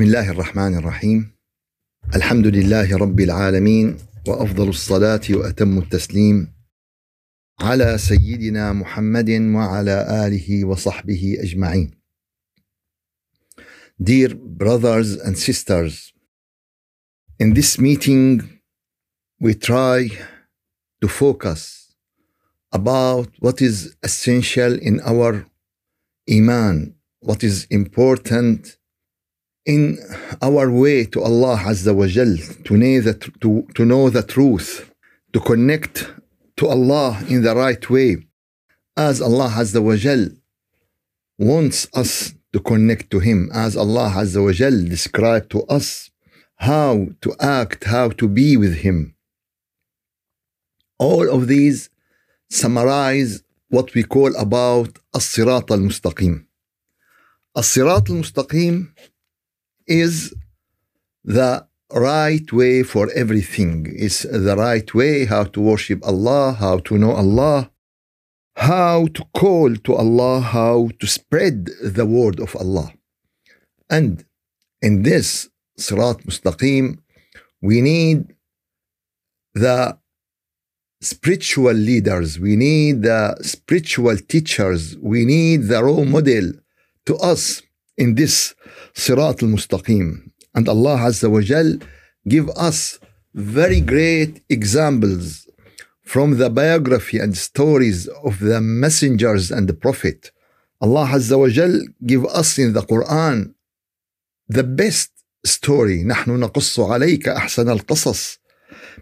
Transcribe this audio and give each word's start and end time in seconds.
بسم 0.00 0.08
الله 0.08 0.30
الرحمن 0.30 0.74
الرحيم 0.74 1.30
الحمد 2.14 2.46
لله 2.46 2.96
رب 2.96 3.20
العالمين 3.20 3.96
وافضل 4.28 4.68
الصلاه 4.68 5.20
واتم 5.30 5.78
التسليم 5.78 6.52
على 7.60 7.98
سيدنا 7.98 8.72
محمد 8.72 9.30
وعلى 9.30 10.26
اله 10.26 10.64
وصحبه 10.64 11.36
اجمعين 11.40 11.90
Dear 14.02 14.34
brothers 14.34 15.16
and 15.16 15.36
sisters, 15.36 16.14
in 17.38 17.52
this 17.52 17.78
meeting 17.78 18.60
we 19.38 19.54
try 19.54 20.08
to 21.02 21.08
focus 21.08 21.94
about 22.72 23.28
what 23.38 23.60
is 23.60 23.96
essential 24.02 24.72
in 24.78 25.00
our 25.00 25.44
iman, 26.30 26.94
what 27.20 27.44
is 27.44 27.66
important 27.70 28.79
in 29.69 29.97
our 30.41 30.69
way 30.69 31.05
to 31.05 31.21
Allah 31.21 31.57
Azza 31.57 31.93
wa 31.93 32.07
Jal, 32.07 32.37
to 32.65 32.77
know 32.77 33.01
the, 33.01 33.13
to, 33.41 33.67
to 33.73 33.85
know 33.85 34.09
the 34.09 34.21
truth, 34.21 34.93
to 35.33 35.39
connect 35.39 36.11
to 36.57 36.67
Allah 36.67 37.19
in 37.27 37.41
the 37.41 37.55
right 37.55 37.89
way, 37.89 38.17
as 38.95 39.21
Allah 39.21 39.49
Azza 39.49 39.81
wa 39.81 39.95
Jal 39.95 40.29
wants 41.37 41.87
us 41.93 42.33
to 42.53 42.59
connect 42.59 43.09
to 43.11 43.19
Him, 43.19 43.49
as 43.53 43.75
Allah 43.75 44.11
Azza 44.15 44.43
wa 44.43 44.51
Jal 44.51 44.83
described 44.85 45.49
to 45.51 45.63
us 45.63 46.11
how 46.57 47.07
to 47.21 47.35
act, 47.39 47.85
how 47.85 48.09
to 48.09 48.27
be 48.27 48.55
with 48.55 48.75
Him. 48.77 49.15
All 50.97 51.29
of 51.29 51.47
these 51.47 51.89
summarize 52.49 53.43
what 53.69 53.93
we 53.95 54.03
call 54.03 54.33
about 54.37 54.99
الصراط 55.15 55.71
المستقيم. 55.71 56.45
الصراط 57.57 58.09
المستقيم 58.09 58.93
is 59.90 60.34
the 61.24 61.66
right 61.92 62.52
way 62.52 62.82
for 62.82 63.10
everything. 63.14 63.92
It's 63.96 64.22
the 64.22 64.56
right 64.56 64.94
way 64.94 65.24
how 65.24 65.44
to 65.44 65.60
worship 65.60 66.00
Allah, 66.06 66.52
how 66.52 66.78
to 66.78 66.96
know 66.96 67.12
Allah, 67.12 67.70
how 68.56 69.06
to 69.06 69.24
call 69.34 69.74
to 69.74 69.94
Allah, 69.94 70.40
how 70.40 70.88
to 71.00 71.06
spread 71.06 71.68
the 71.82 72.06
word 72.06 72.40
of 72.40 72.54
Allah. 72.56 72.92
And 73.88 74.24
in 74.80 75.02
this 75.02 75.48
Sirat 75.78 76.24
Mustaqim, 76.24 76.98
we 77.60 77.80
need 77.80 78.34
the 79.54 79.98
spiritual 81.00 81.72
leaders, 81.72 82.38
we 82.38 82.56
need 82.56 83.02
the 83.02 83.36
spiritual 83.42 84.16
teachers, 84.16 84.96
we 84.98 85.24
need 85.24 85.64
the 85.64 85.82
role 85.82 86.04
model 86.04 86.52
to 87.06 87.16
us 87.16 87.62
in 87.96 88.14
this 88.14 88.54
Sirat 88.99 89.43
al-Mustaqim. 89.43 90.31
And 90.53 90.69
Allah 90.69 90.97
Azza 90.97 91.29
wa 91.29 91.41
Jal 91.41 91.79
give 92.27 92.49
us 92.51 92.99
very 93.33 93.81
great 93.81 94.41
examples 94.49 95.47
from 96.01 96.37
the 96.37 96.49
biography 96.49 97.17
and 97.19 97.35
stories 97.35 98.07
of 98.23 98.39
the 98.39 98.61
messengers 98.61 99.51
and 99.51 99.67
the 99.67 99.73
prophet. 99.73 100.31
Allah 100.81 101.07
Azza 101.07 101.37
wa 101.37 101.49
Jal 101.49 101.73
give 102.05 102.25
us 102.25 102.57
in 102.57 102.73
the 102.73 102.81
Quran 102.81 103.53
the 104.47 104.63
best 104.63 105.11
story 105.45 106.03
نحن 106.03 106.31
نقص 106.39 106.79
عليك 106.79 107.27
أحسن 107.27 107.69
القصص 107.69 108.39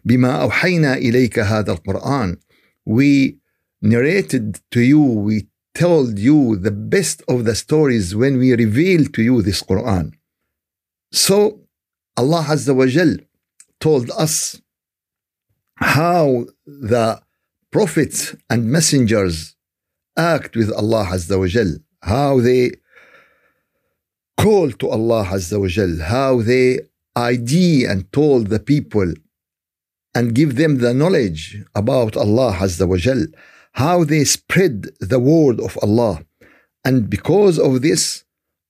بما 0.05 0.41
أوحينا 0.41 0.93
إليك 0.93 1.39
هذا 1.39 1.71
القرآن 1.71 2.37
we 2.85 3.37
narrated 3.81 4.59
to 4.71 4.81
you 4.81 4.99
we 5.01 5.46
told 5.74 6.18
you 6.18 6.56
the 6.56 6.70
best 6.70 7.22
of 7.28 7.44
the 7.44 7.54
stories 7.54 8.14
when 8.14 8.38
we 8.38 8.52
revealed 8.54 9.14
to 9.14 9.22
you 9.22 9.42
this 9.42 9.62
Quran. 9.62 10.12
So 11.12 11.60
Allah 12.16 12.44
Azza 12.48 12.74
wa 12.74 12.86
Jal 12.86 13.16
told 13.80 14.10
us 14.10 14.60
how 15.76 16.46
the 16.66 17.20
prophets 17.70 18.34
and 18.50 18.66
messengers 18.66 19.54
act 20.16 20.56
with 20.56 20.72
Allah 20.72 21.06
Azza 21.06 21.38
wa 21.38 21.46
Jal, 21.46 21.76
how 22.02 22.40
they 22.40 22.72
call 24.36 24.70
to 24.72 24.88
Allah 24.88 25.24
Azza 25.26 25.60
wa 25.60 25.68
Jal, 25.68 25.98
how 26.02 26.42
they 26.42 26.80
ID 27.14 27.84
and 27.84 28.10
told 28.12 28.48
the 28.48 28.60
people 28.60 29.12
and 30.14 30.34
give 30.34 30.56
them 30.56 30.78
the 30.78 30.92
knowledge 30.92 31.62
about 31.74 32.16
Allah 32.16 32.52
Azza 32.54 32.86
wa 32.88 32.96
Jal, 32.96 33.26
how 33.73 34.03
they 34.03 34.23
spread 34.23 34.89
the 34.99 35.19
word 35.19 35.59
of 35.59 35.77
Allah. 35.81 36.25
And 36.85 37.09
because 37.09 37.57
of 37.59 37.81
this, 37.81 38.23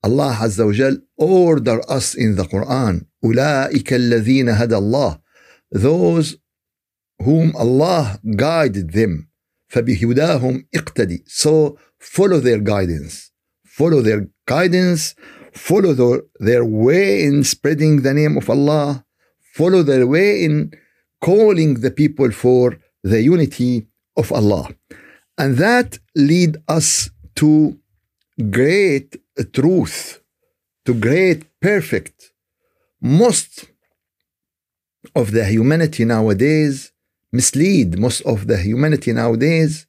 Allah 0.04 0.38
Azza 0.42 0.66
wa 0.66 0.74
Jal 0.74 0.98
order 1.18 1.82
us 1.90 2.14
in 2.16 2.36
the 2.36 2.44
Quran, 2.44 3.06
أولئك 3.24 3.94
الذين 3.94 4.50
هدى 4.50 4.76
الله, 4.76 5.20
those 5.72 6.38
whom 7.20 7.56
Allah 7.56 8.20
guided 8.36 8.92
them. 8.92 9.30
فبهداهم 9.70 10.66
اقتدي. 10.76 11.24
So 11.28 11.78
follow 12.00 12.40
their 12.40 12.60
guidance. 12.60 13.32
Follow 13.66 14.02
their 14.02 14.30
guidance. 14.46 15.16
Follow 15.54 15.94
their, 15.94 16.22
their 16.40 16.66
way 16.66 17.24
in 17.24 17.44
spreading 17.44 18.02
the 18.02 18.14
name 18.14 18.38
of 18.38 18.50
Allah. 18.50 19.06
Follow 19.54 19.84
their 19.84 20.06
way 20.06 20.44
in 20.44 20.72
calling 21.22 21.76
the 21.76 21.92
people 21.92 22.32
for 22.32 22.78
the 23.04 23.22
unity 23.22 23.87
of 24.19 24.33
Allah. 24.33 24.67
And 25.41 25.57
that 25.59 25.99
lead 26.15 26.53
us 26.69 27.11
to 27.37 27.79
great 28.51 29.11
truth, 29.53 30.21
to 30.85 30.93
great 30.95 31.41
perfect. 31.61 32.33
Most 33.01 33.53
of 35.15 35.31
the 35.33 35.45
humanity 35.45 36.05
nowadays 36.05 36.93
mislead 37.33 37.99
most 37.99 38.21
of 38.23 38.47
the 38.47 38.57
humanity 38.57 39.13
nowadays 39.13 39.87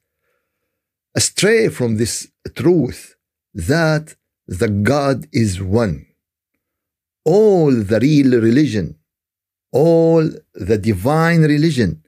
astray 1.14 1.68
from 1.68 1.96
this 1.96 2.28
truth 2.54 3.16
that 3.54 4.14
the 4.46 4.68
God 4.68 5.26
is 5.32 5.60
one. 5.60 6.06
All 7.24 7.72
the 7.72 8.00
real 8.00 8.40
religion, 8.40 8.96
all 9.72 10.28
the 10.54 10.78
divine 10.78 11.42
religion 11.42 12.02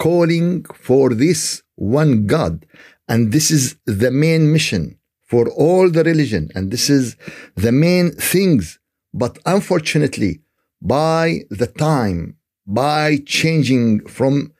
calling 0.00 0.64
for 0.74 1.14
this 1.14 1.62
one 1.76 2.26
God. 2.26 2.66
And 3.08 3.32
this 3.32 3.50
is 3.50 3.76
the 3.86 4.10
main 4.10 4.52
mission 4.52 4.98
for 5.30 5.48
all 5.50 5.90
the 5.90 6.02
religion. 6.02 6.48
And 6.54 6.70
this 6.70 6.88
is 6.90 7.16
the 7.54 7.70
main 7.70 8.12
things. 8.12 8.78
But 9.12 9.38
unfortunately, 9.46 10.40
by 10.80 11.40
the 11.50 11.66
time, 11.66 12.36
by 12.66 13.18
changing 13.26 14.06
from 14.06 14.52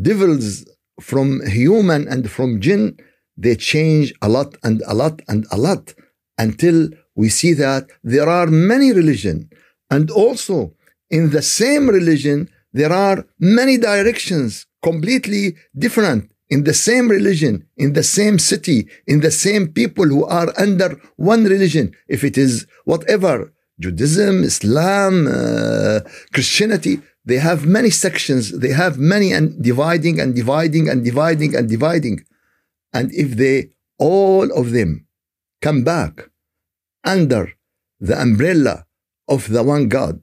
devils, 0.00 0.64
from 1.00 1.46
human 1.46 2.08
and 2.08 2.30
from 2.30 2.60
jinn, 2.60 2.96
they 3.36 3.54
change 3.56 4.12
a 4.22 4.28
lot 4.28 4.56
and 4.64 4.82
a 4.86 4.94
lot 4.94 5.20
and 5.28 5.46
a 5.52 5.58
lot 5.58 5.94
until 6.38 6.88
we 7.14 7.28
see 7.28 7.52
that 7.52 7.86
there 8.02 8.28
are 8.28 8.46
many 8.46 8.92
religion 8.92 9.50
and 9.90 10.10
also 10.10 10.72
in 11.10 11.30
the 11.30 11.42
same 11.42 11.88
religion 11.88 12.48
there 12.72 12.92
are 12.92 13.24
many 13.38 13.76
directions 13.76 14.66
completely 14.82 15.56
different 15.76 16.30
in 16.48 16.64
the 16.64 16.74
same 16.74 17.08
religion 17.10 17.66
in 17.76 17.92
the 17.92 18.02
same 18.02 18.38
city 18.38 18.88
in 19.06 19.20
the 19.20 19.30
same 19.30 19.68
people 19.68 20.06
who 20.06 20.24
are 20.24 20.52
under 20.58 21.00
one 21.16 21.44
religion. 21.44 21.94
If 22.08 22.24
it 22.24 22.38
is 22.38 22.66
whatever 22.84 23.52
judaism 23.80 24.44
islam 24.44 25.14
uh, 25.26 26.00
christianity 26.32 27.00
they 27.28 27.36
have 27.50 27.66
many 27.66 27.90
sections. 27.90 28.58
They 28.64 28.72
have 28.72 28.96
many 28.96 29.28
and 29.32 29.46
dividing 29.62 30.18
and 30.18 30.34
dividing 30.34 30.88
and 30.88 31.04
dividing 31.04 31.54
and 31.54 31.68
dividing. 31.68 32.16
And 32.96 33.12
if 33.12 33.36
they 33.36 33.56
all 33.98 34.46
of 34.60 34.70
them 34.76 35.06
come 35.60 35.84
back 35.84 36.14
under 37.04 37.52
the 38.00 38.18
umbrella 38.26 38.86
of 39.28 39.40
the 39.54 39.62
one 39.62 39.88
God, 39.88 40.18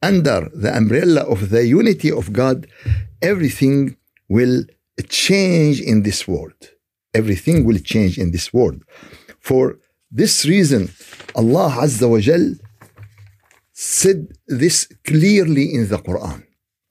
under 0.00 0.48
the 0.54 0.72
umbrella 0.80 1.22
of 1.22 1.50
the 1.50 1.66
unity 1.66 2.12
of 2.12 2.32
God, 2.32 2.68
everything 3.32 3.78
will 4.36 4.58
change 5.28 5.76
in 5.80 5.96
this 6.08 6.20
world. 6.32 6.60
Everything 7.20 7.58
will 7.66 7.80
change 7.92 8.14
in 8.22 8.28
this 8.34 8.46
world. 8.56 8.80
For 9.48 9.64
this 10.20 10.34
reason, 10.54 10.82
Allah 11.40 11.70
Azza 11.84 12.06
wa 12.12 12.20
Jal 12.26 12.46
said 13.72 14.18
this 14.62 14.76
clearly 15.08 15.66
in 15.76 15.82
the 15.92 15.98
Quran. 16.08 16.40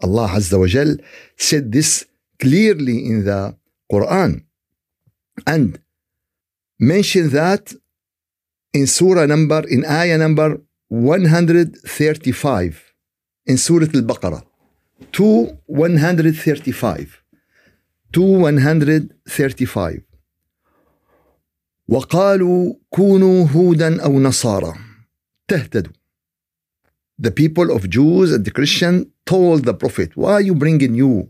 Allah 0.05 0.27
Azza 0.37 0.57
wa 0.59 0.67
Jal 0.75 0.91
said 1.47 1.65
this 1.77 1.91
clearly 2.43 2.97
in 3.11 3.17
the 3.29 3.41
Quran 3.91 4.31
and 5.53 5.79
mention 6.79 7.29
that 7.29 7.73
in 8.73 8.87
surah 8.87 9.25
number 9.25 9.61
in 9.75 9.85
ayah 9.85 10.17
number 10.17 10.57
135 10.89 12.93
in 13.45 13.57
surah 13.57 13.87
al-baqarah 13.99 14.43
to 15.12 15.56
135 15.66 17.22
to 18.12 18.20
135 18.20 20.00
وقالوا 21.88 22.74
كونوا 22.90 23.46
هودا 23.46 24.02
او 24.04 24.20
نصارى 24.20 24.74
تهتدوا 25.48 25.92
the 27.20 27.30
people 27.30 27.70
of 27.70 27.90
Jews 27.90 28.32
and 28.32 28.44
the 28.46 28.50
Christian 28.50 29.12
told 29.26 29.64
the 29.66 29.74
Prophet, 29.74 30.16
Why 30.16 30.32
are 30.32 30.40
you 30.40 30.54
bringing 30.54 30.92
new 30.92 31.28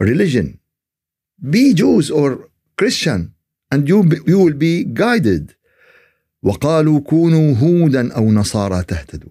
religion? 0.00 0.58
Be 1.54 1.72
Jews 1.72 2.10
or 2.10 2.50
Christian 2.76 3.34
and 3.70 3.88
you, 3.88 3.98
you 4.26 4.38
will 4.40 4.58
be 4.68 4.84
guided. 4.84 5.54
وقالوا 6.42 7.00
كونوا 7.00 7.54
هودا 7.56 8.12
أو 8.16 8.32
نصارى 8.32 8.82
تهتدوا. 8.84 9.30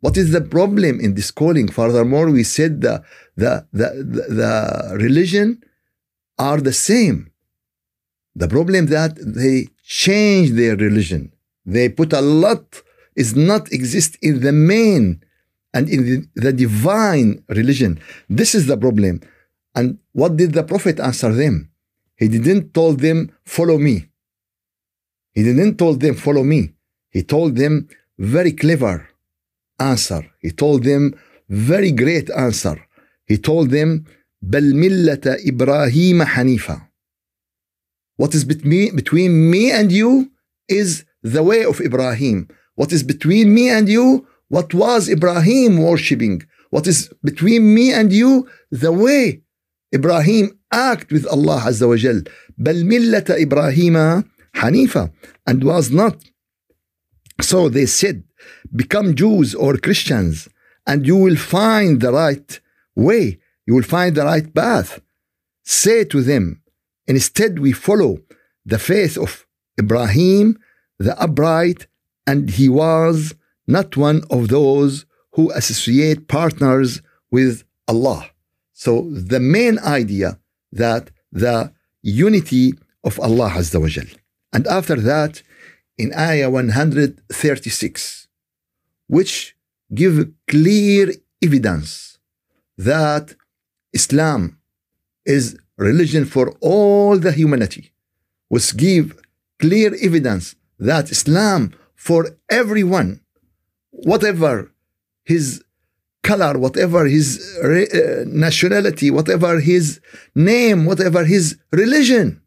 What 0.00 0.16
is 0.16 0.30
the 0.30 0.40
problem 0.40 1.00
in 1.00 1.14
this 1.14 1.30
calling? 1.30 1.68
Furthermore, 1.68 2.30
we 2.30 2.44
said 2.44 2.80
the, 2.80 3.02
the, 3.36 3.66
the, 3.72 3.88
the, 4.14 4.34
the 4.34 4.96
religion 4.96 5.62
are 6.38 6.60
the 6.60 6.72
same. 6.72 7.32
The 8.36 8.46
problem 8.46 8.86
that 8.86 9.16
they 9.18 9.68
change 9.84 10.52
their 10.52 10.76
religion. 10.76 11.32
They 11.66 11.88
put 11.88 12.12
a 12.12 12.20
lot 12.20 12.82
is 13.16 13.34
not 13.34 13.72
exist 13.72 14.16
in 14.22 14.40
the 14.40 14.52
main 14.52 15.20
and 15.74 15.88
in 15.88 16.04
the, 16.04 16.28
the 16.36 16.52
divine 16.52 17.42
religion. 17.48 18.00
This 18.28 18.54
is 18.54 18.66
the 18.66 18.76
problem. 18.76 19.20
And 19.74 19.98
what 20.12 20.36
did 20.36 20.52
the 20.52 20.62
Prophet 20.62 21.00
answer 21.00 21.32
them? 21.32 21.70
He 22.16 22.28
didn't 22.28 22.72
told 22.72 23.00
them, 23.00 23.32
follow 23.44 23.78
me. 23.78 24.08
He 25.32 25.42
didn't 25.42 25.76
told 25.76 26.00
them, 26.00 26.14
follow 26.14 26.44
me. 26.44 26.74
He 27.10 27.22
told 27.22 27.56
them 27.56 27.88
very 28.18 28.52
clever 28.52 29.08
answer. 29.79 30.21
He 30.41 30.51
told 30.51 30.83
them 30.83 31.13
very 31.49 31.91
great 31.91 32.29
answer. 32.31 32.77
He 33.27 33.37
told 33.37 33.69
them, 33.69 34.05
بل 34.41 34.73
ملة 34.75 35.37
إبراهيم 35.47 36.23
حنيفة. 36.23 36.81
What 38.17 38.35
is 38.35 38.43
between, 38.45 38.95
between 38.95 39.49
me 39.49 39.71
and 39.71 39.91
you 39.91 40.31
is 40.67 41.05
the 41.21 41.43
way 41.43 41.63
of 41.63 41.79
Ibrahim. 41.79 42.47
What 42.75 42.91
is 42.91 43.03
between 43.03 43.53
me 43.53 43.69
and 43.69 43.87
you 43.89 44.27
what 44.53 44.71
was 44.71 45.09
Ibrahim 45.09 45.79
worshipping? 45.79 46.43
What 46.69 46.85
is 46.85 47.09
between 47.23 47.73
me 47.73 47.91
and 47.91 48.13
you? 48.13 48.47
The 48.69 48.91
way 48.91 49.41
Ibrahim 49.91 50.59
act 50.71 51.11
with 51.11 51.25
Allah 51.25 51.61
Azza 51.65 51.87
wa 51.87 51.95
Jal. 51.95 52.21
بل 52.59 52.85
ملة 52.85 53.25
إبراهيم 53.29 54.23
حنيفة 54.53 55.11
and 55.47 55.63
was 55.63 55.89
not. 55.89 56.23
So 57.41 57.67
they 57.67 57.87
said, 57.87 58.23
become 58.74 59.14
Jews 59.14 59.54
or 59.54 59.76
Christians 59.76 60.48
and 60.86 61.06
you 61.06 61.16
will 61.16 61.36
find 61.36 62.00
the 62.00 62.12
right 62.12 62.60
way. 62.96 63.38
You 63.66 63.74
will 63.74 63.82
find 63.82 64.14
the 64.14 64.24
right 64.24 64.52
path. 64.54 65.00
Say 65.64 66.04
to 66.04 66.22
them, 66.22 66.62
instead 67.06 67.58
we 67.58 67.72
follow 67.72 68.18
the 68.64 68.78
faith 68.78 69.18
of 69.18 69.46
Ibrahim, 69.78 70.58
the 70.98 71.20
upright, 71.20 71.86
and 72.26 72.48
he 72.50 72.68
was 72.68 73.34
not 73.66 73.96
one 73.96 74.22
of 74.30 74.48
those 74.48 75.04
who 75.32 75.52
associate 75.52 76.26
partners 76.26 77.02
with 77.30 77.64
Allah. 77.86 78.30
So 78.72 79.10
the 79.10 79.40
main 79.40 79.78
idea 79.80 80.38
that 80.72 81.10
the 81.30 81.72
unity 82.02 82.74
of 83.04 83.20
Allah 83.20 83.50
Azza 83.50 83.80
wa 83.80 83.88
Jal. 83.88 84.06
And 84.52 84.66
after 84.66 84.96
that, 84.96 85.42
in 85.98 86.14
Ayah 86.14 86.50
136, 86.50 88.27
which 89.07 89.55
give 89.93 90.15
clear 90.47 91.11
evidence 91.41 92.17
that 92.77 93.35
Islam 93.93 94.57
is 95.25 95.57
religion 95.77 96.25
for 96.25 96.55
all 96.61 97.17
the 97.17 97.31
humanity, 97.31 97.93
which 98.49 98.75
give 98.77 99.19
clear 99.59 99.95
evidence 100.01 100.55
that 100.79 101.11
Islam 101.11 101.73
for 101.95 102.21
everyone 102.49 103.21
whatever 103.91 104.71
his 105.23 105.63
color, 106.23 106.57
whatever 106.57 107.05
his 107.05 107.27
uh, 107.63 108.23
nationality, 108.27 109.11
whatever 109.11 109.59
his 109.59 109.99
name, 110.35 110.85
whatever 110.85 111.23
his 111.25 111.57
religion. 111.71 112.41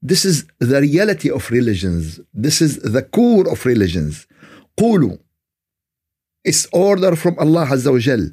This 0.00 0.24
is 0.24 0.46
the 0.58 0.80
reality 0.80 1.30
of 1.30 1.50
religions. 1.50 2.20
This 2.34 2.60
is 2.60 2.78
the 2.78 3.02
core 3.02 3.48
of 3.50 3.64
religions. 3.66 4.26
قولوا 4.76 5.18
It's 6.46 6.66
order 6.72 7.14
from 7.16 7.38
Allah 7.38 7.66
Azza 7.66 7.92
wa 7.92 7.98
Jal. 7.98 8.30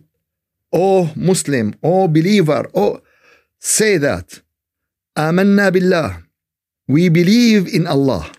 Oh 0.73 1.11
Muslim, 1.15 1.75
oh 1.83 2.07
believer, 2.07 2.69
oh 2.73 3.01
say 3.59 3.97
that. 3.97 4.41
آمنا 5.17 5.69
بالله. 5.69 6.23
We 6.87 7.09
believe 7.09 7.67
in 7.67 7.85
Allah. 7.87 8.31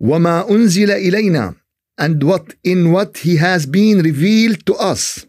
وما 0.00 0.50
أنزل 0.50 0.90
إلينا 0.90 1.54
and 2.00 2.22
what 2.22 2.54
in 2.62 2.92
what 2.92 3.18
he 3.18 3.36
has 3.36 3.66
been 3.66 4.00
revealed 4.02 4.64
to 4.66 4.74
us 4.74 5.26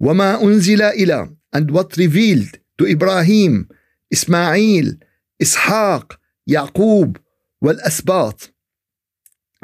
وما 0.00 0.42
أنزل 0.42 0.82
إلى 0.82 1.36
and 1.52 1.70
what 1.70 1.96
revealed 1.98 2.58
to 2.78 2.86
Ibrahim 2.86 3.68
Ismail 4.10 4.94
Ishaq 5.42 6.16
Yaqub 6.50 7.18
والأسباط 7.62 8.50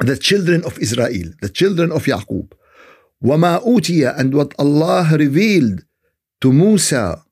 the 0.03 0.17
children 0.17 0.63
of 0.63 0.77
Israel 0.77 1.33
the 1.41 1.49
children 1.49 1.91
of 1.91 2.05
Yaqub 2.05 2.51
وما 3.21 3.55
أوتي 3.55 4.07
and 4.07 4.33
what 4.33 4.53
Allah 4.59 5.07
revealed 5.17 5.83
to 6.41 6.51
Musa 6.51 7.23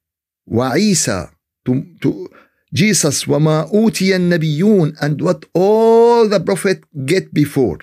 وعيسى 0.47 1.27
to, 1.65 1.83
to 2.01 2.29
Jesus 2.73 3.27
وما 3.27 3.69
أوتي 3.73 4.15
النبيون 4.15 4.93
and 5.01 5.21
what 5.21 5.45
all 5.53 6.27
the 6.27 6.39
prophet 6.39 6.83
get 7.05 7.33
before 7.33 7.79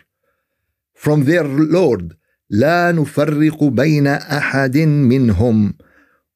from 0.94 1.24
their 1.24 1.44
Lord 1.44 2.16
لا 2.50 2.92
نفرق 2.92 3.64
بين 3.64 4.06
أحد 4.06 4.76
منهم 4.78 5.74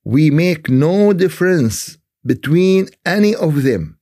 we 0.05 0.31
make 0.31 0.71
no 0.71 1.13
difference 1.13 1.99
between 2.25 2.89
any 3.05 3.35
of 3.35 3.63
them 3.65 3.99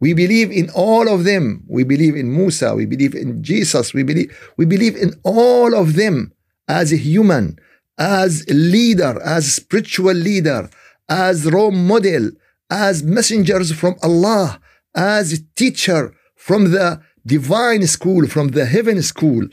we 0.00 0.12
believe 0.12 0.50
in 0.50 0.70
all 0.70 1.08
of 1.08 1.24
them 1.24 1.62
we 1.68 1.84
believe 1.84 2.16
in 2.16 2.32
Musa 2.32 2.74
we 2.74 2.86
believe 2.86 3.14
in 3.14 3.42
Jesus 3.42 3.94
we 3.94 4.02
believe 4.02 4.28
we 4.56 4.64
believe 4.64 4.96
in 4.96 5.14
all 5.22 5.74
of 5.74 5.94
them 5.94 6.32
as 6.69 6.93
a 6.93 6.97
human 6.97 7.57
as 7.97 8.45
a 8.47 8.53
leader 8.53 9.19
as 9.23 9.53
spiritual 9.53 10.13
leader 10.13 10.69
as 11.09 11.51
role 11.51 11.71
model 11.71 12.31
as 12.69 13.03
messengers 13.03 13.73
from 13.73 13.95
Allah 14.01 14.61
as 14.95 15.33
a 15.33 15.43
teacher 15.55 16.13
from 16.35 16.71
the 16.71 17.01
divine 17.25 17.85
school, 17.85 18.27
from 18.27 18.49
the 18.49 18.65
heaven 18.65 19.01
school, 19.01 19.47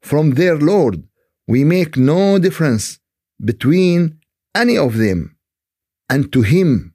from 0.00 0.32
their 0.32 0.56
Lord. 0.56 1.02
We 1.46 1.64
make 1.64 1.96
no 1.96 2.38
difference 2.38 2.98
between 3.44 4.18
any 4.54 4.76
of 4.78 4.96
them 4.96 5.36
and 6.08 6.32
to 6.32 6.42
Him, 6.42 6.94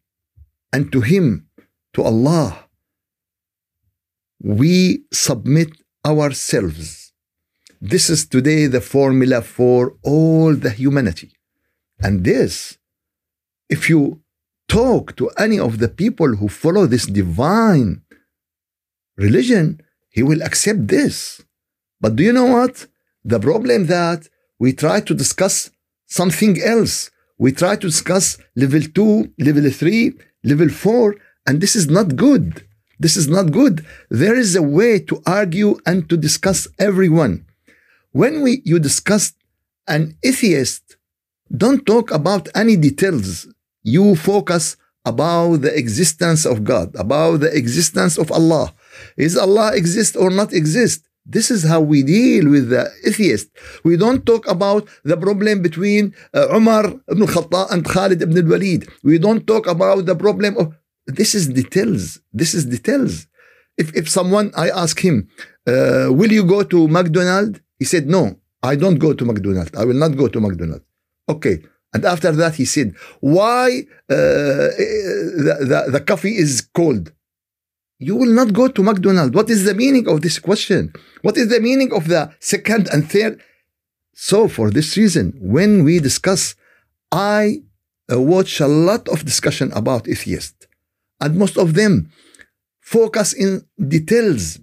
and 0.74 0.92
to 0.92 1.02
Him, 1.02 1.48
to 1.94 2.04
Allah. 2.04 2.66
We 4.42 5.04
submit 5.12 5.70
ourselves. 6.06 7.07
This 7.82 8.10
is 8.10 8.26
today 8.26 8.66
the 8.66 8.82
formula 8.82 9.44
for 9.44 9.94
all 10.04 10.56
the 10.56 10.72
humanity. 10.72 11.32
And 12.00 12.24
this, 12.24 12.80
if 13.70 13.88
you 13.88 14.22
talk 14.68 15.16
to 15.18 15.30
any 15.38 15.60
of 15.60 15.78
the 15.78 15.88
people 15.88 16.38
who 16.38 16.48
follow 16.48 16.88
this 16.88 17.06
divine 17.06 18.02
religion, 19.16 19.82
he 20.10 20.24
will 20.24 20.42
accept 20.42 20.88
this. 20.88 21.44
But 22.02 22.16
do 22.16 22.24
you 22.24 22.34
know 22.34 22.46
what? 22.46 22.88
The 23.24 23.40
problem 23.40 23.86
that 23.88 24.28
we 24.58 24.74
try 24.74 25.00
to 25.02 25.14
discuss 25.14 25.70
something 26.08 26.60
else. 26.62 27.12
We 27.38 27.52
try 27.52 27.76
to 27.76 27.88
discuss 27.88 28.40
level 28.56 28.82
2, 28.82 29.34
level 29.38 29.70
3, 29.70 30.14
level 30.44 30.70
4, 30.70 31.16
and 31.46 31.62
this 31.62 31.76
is 31.76 31.88
not 31.88 32.16
good. 32.16 32.68
This 33.00 33.16
is 33.16 33.28
not 33.28 33.52
good. 33.52 33.86
There 34.10 34.36
is 34.36 34.56
a 34.56 34.64
way 34.64 35.00
to 35.02 35.22
argue 35.28 35.78
and 35.86 36.10
to 36.10 36.18
discuss 36.18 36.68
everyone. 36.80 37.47
When 38.18 38.42
we 38.42 38.64
you 38.66 38.80
discuss 38.80 39.34
an 39.88 40.18
atheist, 40.24 40.98
don't 41.56 41.86
talk 41.86 42.10
about 42.10 42.50
any 42.56 42.76
details. 42.76 43.46
You 43.84 44.16
focus 44.16 44.76
about 45.06 45.58
the 45.58 45.78
existence 45.78 46.44
of 46.44 46.64
God, 46.64 46.96
about 46.96 47.42
the 47.42 47.52
existence 47.56 48.18
of 48.18 48.32
Allah. 48.32 48.74
Is 49.18 49.38
Allah 49.38 49.76
exist 49.76 50.18
or 50.18 50.32
not 50.32 50.52
exist? 50.52 51.06
This 51.28 51.52
is 51.52 51.62
how 51.72 51.82
we 51.82 52.02
deal 52.02 52.50
with 52.50 52.70
the 52.74 52.90
atheist. 53.06 53.50
We 53.84 53.98
don't 53.98 54.26
talk 54.26 54.48
about 54.50 54.90
the 55.04 55.16
problem 55.16 55.62
between 55.62 56.16
uh, 56.34 56.48
Umar 56.58 56.86
ibn 57.14 57.28
Khattab 57.28 57.70
and 57.70 57.86
Khalid 57.86 58.20
ibn 58.24 58.36
al-Walid. 58.44 58.90
We 59.04 59.20
don't 59.20 59.46
talk 59.46 59.68
about 59.68 60.08
the 60.08 60.16
problem 60.16 60.58
of 60.58 60.74
this 61.06 61.36
is 61.36 61.46
details. 61.62 62.20
This 62.34 62.56
is 62.58 62.66
details. 62.66 63.28
If 63.78 63.96
if 63.96 64.10
someone 64.10 64.48
I 64.58 64.68
ask 64.84 64.96
him, 65.08 65.30
uh, 65.72 66.08
will 66.10 66.32
you 66.32 66.44
go 66.56 66.64
to 66.64 66.88
McDonald's? 66.88 67.62
He 67.80 67.86
said, 67.86 68.08
No, 68.08 68.40
I 68.64 68.76
don't 68.76 69.00
go 69.00 69.14
to 69.14 69.26
McDonald's. 69.26 69.72
I 69.78 69.86
will 69.86 69.96
not 69.96 70.16
go 70.18 70.28
to 70.28 70.40
McDonald's. 70.40 70.86
Okay. 71.30 71.64
And 71.94 72.04
after 72.06 72.32
that, 72.34 72.56
he 72.56 72.66
said, 72.66 72.96
Why 73.20 73.86
uh, 74.10 74.16
the, 74.16 75.58
the, 75.60 75.92
the 75.92 76.02
coffee 76.02 76.36
is 76.36 76.68
cold? 76.74 77.12
you 78.00 78.16
will 78.16 78.34
not 78.34 78.54
go 78.54 78.68
to 78.68 78.84
McDonald's. 78.84 79.36
What 79.36 79.50
is 79.50 79.64
the 79.64 79.74
meaning 79.74 80.08
of 80.08 80.22
this 80.22 80.40
question? 80.40 80.94
What 81.22 81.38
is 81.38 81.50
the 81.50 81.60
meaning 81.60 81.92
of 81.94 82.08
the 82.08 82.32
second 82.40 82.90
and 82.94 83.10
third? 83.10 83.42
So, 84.14 84.48
for 84.48 84.70
this 84.72 84.98
reason, 84.98 85.34
when 85.40 85.84
we 85.84 86.00
discuss, 86.00 86.56
I 87.12 87.62
uh, 88.12 88.22
watch 88.22 88.60
a 88.60 88.68
lot 88.68 89.08
of 89.10 89.26
discussion 89.26 89.72
about 89.74 90.08
atheists, 90.08 90.68
and 91.20 91.38
most 91.38 91.58
of 91.58 91.74
them 91.74 92.12
focus 92.82 93.34
in 93.34 93.66
details, 93.88 94.60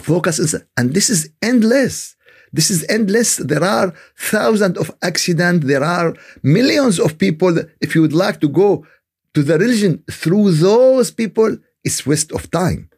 focus 0.00 0.38
in, 0.38 0.62
and 0.76 0.94
this 0.94 1.10
is 1.10 1.30
endless. 1.42 2.15
This 2.52 2.70
is 2.70 2.86
endless. 2.88 3.36
There 3.36 3.64
are 3.64 3.92
thousands 4.16 4.78
of 4.78 4.90
accidents. 5.02 5.66
There 5.66 5.84
are 5.84 6.14
millions 6.42 6.98
of 6.98 7.18
people. 7.18 7.58
If 7.80 7.94
you 7.94 8.02
would 8.02 8.12
like 8.12 8.40
to 8.40 8.48
go 8.48 8.86
to 9.34 9.42
the 9.42 9.58
religion 9.58 10.02
through 10.10 10.52
those 10.52 11.10
people, 11.10 11.58
it's 11.84 12.06
waste 12.06 12.32
of 12.32 12.50
time. 12.50 12.90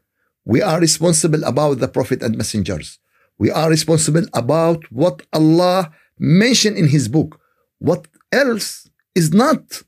We 0.44 0.62
are 0.62 0.80
responsible 0.80 1.44
about 1.44 1.78
the 1.80 1.88
prophet 1.88 2.22
and 2.22 2.36
messengers. 2.36 2.98
We 3.38 3.50
are 3.50 3.68
responsible 3.68 4.26
about 4.32 4.90
what 4.90 5.22
Allah 5.32 5.92
mentioned 6.18 6.76
in 6.76 6.88
His 6.88 7.08
book. 7.08 7.40
What 7.78 8.08
else 8.32 8.88
is 9.14 9.32
not 9.32 9.82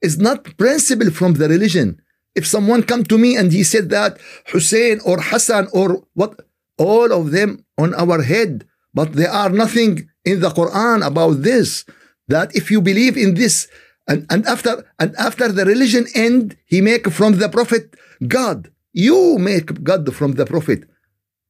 is 0.00 0.18
not 0.18 0.56
principle 0.56 1.10
from 1.10 1.34
the 1.34 1.48
religion. 1.48 2.00
If 2.34 2.46
someone 2.46 2.84
come 2.84 3.04
to 3.04 3.18
me 3.18 3.36
and 3.36 3.50
he 3.50 3.64
said 3.64 3.90
that 3.90 4.18
Hussein 4.52 5.00
or 5.04 5.20
Hassan 5.20 5.66
or 5.72 6.04
what, 6.14 6.38
all 6.78 7.12
of 7.12 7.32
them 7.32 7.64
on 7.76 7.94
our 7.94 8.22
head, 8.22 8.67
but 8.93 9.13
there 9.13 9.31
are 9.31 9.49
nothing 9.49 10.09
in 10.25 10.39
the 10.39 10.49
Quran 10.49 11.05
about 11.05 11.43
this. 11.43 11.85
That 12.27 12.55
if 12.55 12.71
you 12.71 12.81
believe 12.81 13.17
in 13.17 13.33
this, 13.33 13.67
and, 14.07 14.25
and 14.29 14.45
after 14.45 14.85
and 14.99 15.15
after 15.17 15.51
the 15.51 15.65
religion 15.65 16.05
end, 16.15 16.57
he 16.65 16.79
make 16.81 17.09
from 17.11 17.37
the 17.37 17.49
prophet 17.49 17.95
God. 18.27 18.71
You 18.93 19.37
make 19.39 19.83
God 19.83 20.13
from 20.15 20.33
the 20.33 20.45
prophet, 20.45 20.83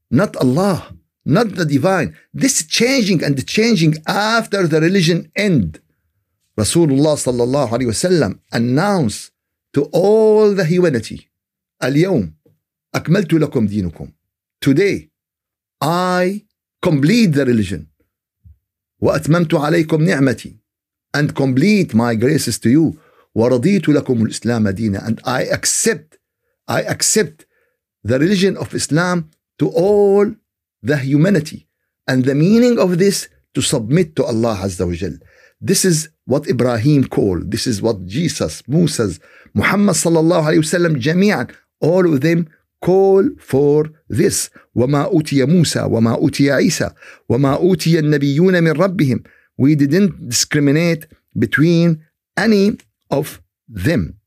not 0.09 0.35
Allah 0.37 0.93
not 1.25 1.55
the 1.55 1.65
divine. 1.65 2.15
This 2.33 2.65
changing 2.65 3.23
and 3.23 3.45
changing 3.47 3.95
after 4.07 4.67
the 4.67 4.81
religion 4.81 5.31
end. 5.35 5.79
Rasulullah 6.57 7.15
sallallahu 7.17 7.69
alayhi 7.69 7.87
wasallam 7.87 8.39
announced 8.51 9.31
to 9.73 9.83
all 9.91 10.53
the 10.53 10.65
humanity, 10.65 11.29
اليوم 11.83 12.33
أكملت 12.95 13.33
لكم 13.33 13.67
دينكم. 13.67 14.11
Today, 14.61 15.09
I 15.81 16.45
complete 16.81 17.33
the 17.33 17.45
religion. 17.45 17.87
وأتممت 19.01 19.53
عليكم 19.53 20.03
نعمتي 20.03 20.59
and 21.17 21.35
complete 21.35 21.93
my 21.93 22.15
graces 22.15 22.59
to 22.59 22.69
you. 22.69 22.97
ورضيت 23.35 23.89
لكم 23.89 24.25
الإسلام 24.25 24.69
دينا 24.69 24.99
and 25.07 25.19
I 25.25 25.43
accept, 25.43 26.17
I 26.67 26.81
accept 26.83 27.45
the 28.03 28.19
religion 28.19 28.57
of 28.57 28.73
Islam 28.73 29.29
to 29.59 29.69
all 29.69 30.33
the 30.81 30.97
humanity. 30.97 31.67
And 32.07 32.25
the 32.25 32.35
meaning 32.35 32.77
of 32.79 32.97
this 32.97 33.29
to 33.55 33.61
submit 33.61 34.15
to 34.17 34.25
Allah 34.25 34.59
Azza 34.61 34.85
wa 34.85 34.93
Jal. 34.93 35.15
This 35.61 35.85
is 35.85 36.09
what 36.25 36.47
Ibrahim 36.47 37.05
called. 37.07 37.51
This 37.51 37.65
is 37.67 37.81
what 37.81 38.05
Jesus, 38.05 38.67
Moses, 38.67 39.19
Muhammad 39.53 39.95
sallallahu 39.95 40.45
alayhi 40.49 40.63
wasallam, 40.67 40.99
جميعا, 40.99 41.49
all 41.79 42.13
of 42.13 42.21
them 42.21 42.49
call 42.81 43.29
for 43.39 43.89
this. 44.09 44.49
وما 44.75 45.03
أوتي 45.03 45.45
موسى 45.45 45.81
وما 45.81 46.13
أوتي 46.13 46.51
عيسى 46.51 46.89
وما 47.29 47.53
أوتي 47.53 47.99
النبيون 47.99 48.63
من 48.63 48.71
ربهم. 48.71 49.23
We 49.57 49.75
didn't 49.75 50.29
discriminate 50.29 51.05
between 51.37 52.03
any 52.37 52.77
of 53.11 53.41
them. 53.67 54.19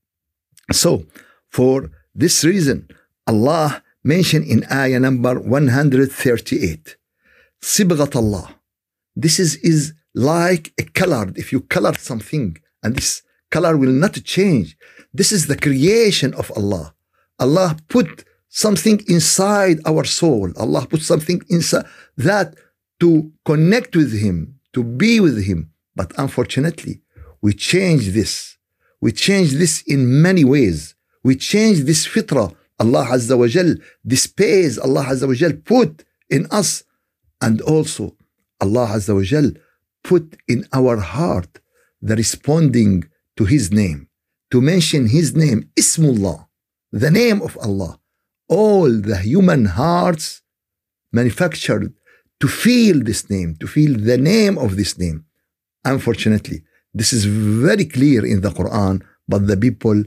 So, 0.72 1.06
for 1.50 1.90
this 2.14 2.44
reason, 2.44 2.88
Allah 3.26 3.82
mentioned 4.04 4.46
in 4.46 4.64
ayah 4.70 5.00
number 5.00 5.38
138. 5.40 6.96
Sibghat 7.62 8.14
Allah. 8.14 8.56
This 9.16 9.40
is, 9.40 9.56
is 9.56 9.94
like 10.14 10.72
a 10.78 10.84
color. 10.84 11.32
If 11.34 11.52
you 11.52 11.60
color 11.60 11.94
something 11.94 12.56
and 12.82 12.96
this 12.96 13.22
color 13.50 13.76
will 13.76 13.92
not 13.92 14.14
change, 14.24 14.76
this 15.12 15.32
is 15.32 15.46
the 15.46 15.56
creation 15.56 16.34
of 16.34 16.52
Allah. 16.56 16.94
Allah 17.38 17.76
put 17.88 18.24
something 18.51 19.01
inside 19.07 19.79
our 19.85 20.03
soul. 20.03 20.51
Allah 20.57 20.85
put 20.85 21.01
something 21.01 21.41
inside 21.49 21.85
that 22.17 22.53
to 22.99 23.31
connect 23.45 23.95
with 23.95 24.13
Him, 24.19 24.59
to 24.73 24.83
be 24.83 25.19
with 25.19 25.43
Him. 25.43 25.71
But 25.95 26.11
unfortunately, 26.17 27.01
we 27.41 27.53
change 27.53 28.09
this. 28.09 28.57
We 28.99 29.11
change 29.11 29.53
this 29.53 29.81
in 29.83 30.21
many 30.21 30.43
ways. 30.43 30.95
We 31.23 31.35
change 31.35 31.79
this 31.81 32.07
fitrah 32.07 32.53
Allah 32.79 33.05
Azza 33.05 33.37
wa 33.37 33.47
Jal, 33.47 33.75
this 34.03 34.23
space 34.23 34.77
Allah 34.77 35.05
Azza 35.05 35.27
wa 35.27 35.33
Jal 35.33 35.53
put 35.53 36.03
in 36.29 36.47
us, 36.51 36.83
and 37.39 37.61
also 37.61 38.15
Allah 38.59 38.87
Azza 38.87 39.13
wa 39.15 39.21
Jal 39.21 39.51
put 40.03 40.35
in 40.47 40.67
our 40.73 40.97
heart 40.97 41.59
the 42.01 42.15
responding 42.15 43.03
to 43.37 43.45
His 43.45 43.71
name, 43.71 44.07
to 44.51 44.61
mention 44.61 45.07
His 45.07 45.35
name, 45.35 45.69
Ismullah, 45.75 46.47
the 46.91 47.11
name 47.11 47.41
of 47.41 47.57
Allah 47.61 48.00
all 48.51 48.91
the 49.09 49.17
human 49.17 49.63
hearts 49.65 50.41
manufactured 51.13 51.93
to 52.41 52.47
feel 52.49 53.01
this 53.01 53.29
name, 53.29 53.55
to 53.61 53.67
feel 53.75 53.93
the 53.97 54.17
name 54.17 54.57
of 54.57 54.75
this 54.75 54.97
name. 54.97 55.23
Unfortunately, 55.85 56.59
this 56.93 57.13
is 57.13 57.23
very 57.25 57.85
clear 57.85 58.25
in 58.25 58.41
the 58.41 58.49
Quran, 58.49 59.01
but 59.27 59.47
the 59.47 59.55
people 59.55 60.03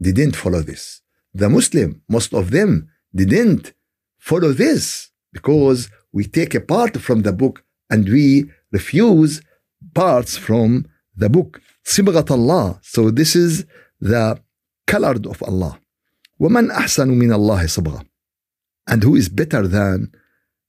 didn't 0.00 0.36
follow 0.36 0.60
this. 0.60 1.00
The 1.32 1.48
Muslim, 1.48 2.02
most 2.08 2.34
of 2.34 2.50
them, 2.50 2.88
didn't 3.14 3.72
follow 4.18 4.52
this 4.52 5.10
because 5.32 5.88
we 6.12 6.24
take 6.24 6.54
a 6.54 6.60
part 6.60 7.00
from 7.06 7.22
the 7.22 7.32
book 7.32 7.64
and 7.88 8.06
we 8.08 8.50
refuse 8.72 9.40
parts 9.94 10.36
from 10.36 10.86
the 11.16 11.30
book. 11.30 11.62
Sibghat 11.84 12.30
Allah. 12.30 12.78
So 12.82 13.10
this 13.10 13.34
is 13.34 13.64
the 14.00 14.38
colored 14.86 15.26
of 15.26 15.42
Allah. 15.42 15.80
ومن 16.39 16.71
أحسن 16.71 17.07
من 17.07 17.33
الله 17.33 17.65
صبغة. 17.67 18.05
And 18.87 19.03
who 19.03 19.15
is 19.15 19.29
better 19.29 19.67
than 19.67 20.11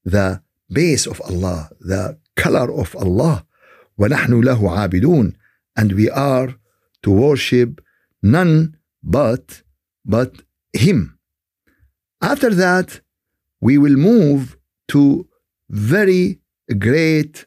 the 0.04 0.42
base 0.70 1.06
of 1.06 1.20
Allah, 1.22 1.70
the 1.80 2.18
color 2.36 2.72
of 2.72 2.94
Allah. 2.96 3.44
ونحن 3.98 4.42
له 4.42 4.60
عابدون. 4.60 5.34
And 5.76 5.92
we 5.92 6.10
are 6.10 6.54
to 7.02 7.10
worship 7.10 7.80
none 8.22 8.76
but 9.02 9.62
but 10.04 10.42
him. 10.72 11.18
After 12.20 12.50
that, 12.54 13.00
we 13.60 13.78
will 13.78 13.96
move 13.96 14.56
to 14.88 15.26
very 15.68 16.38
great 16.78 17.46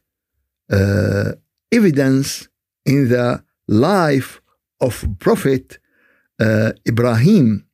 uh, 0.72 1.34
evidence 1.72 2.48
in 2.86 3.10
the 3.10 3.44
life 3.68 4.42
of 4.82 5.06
Prophet 5.20 5.80
uh, 6.39 6.74
Ibrahim. 6.88 7.65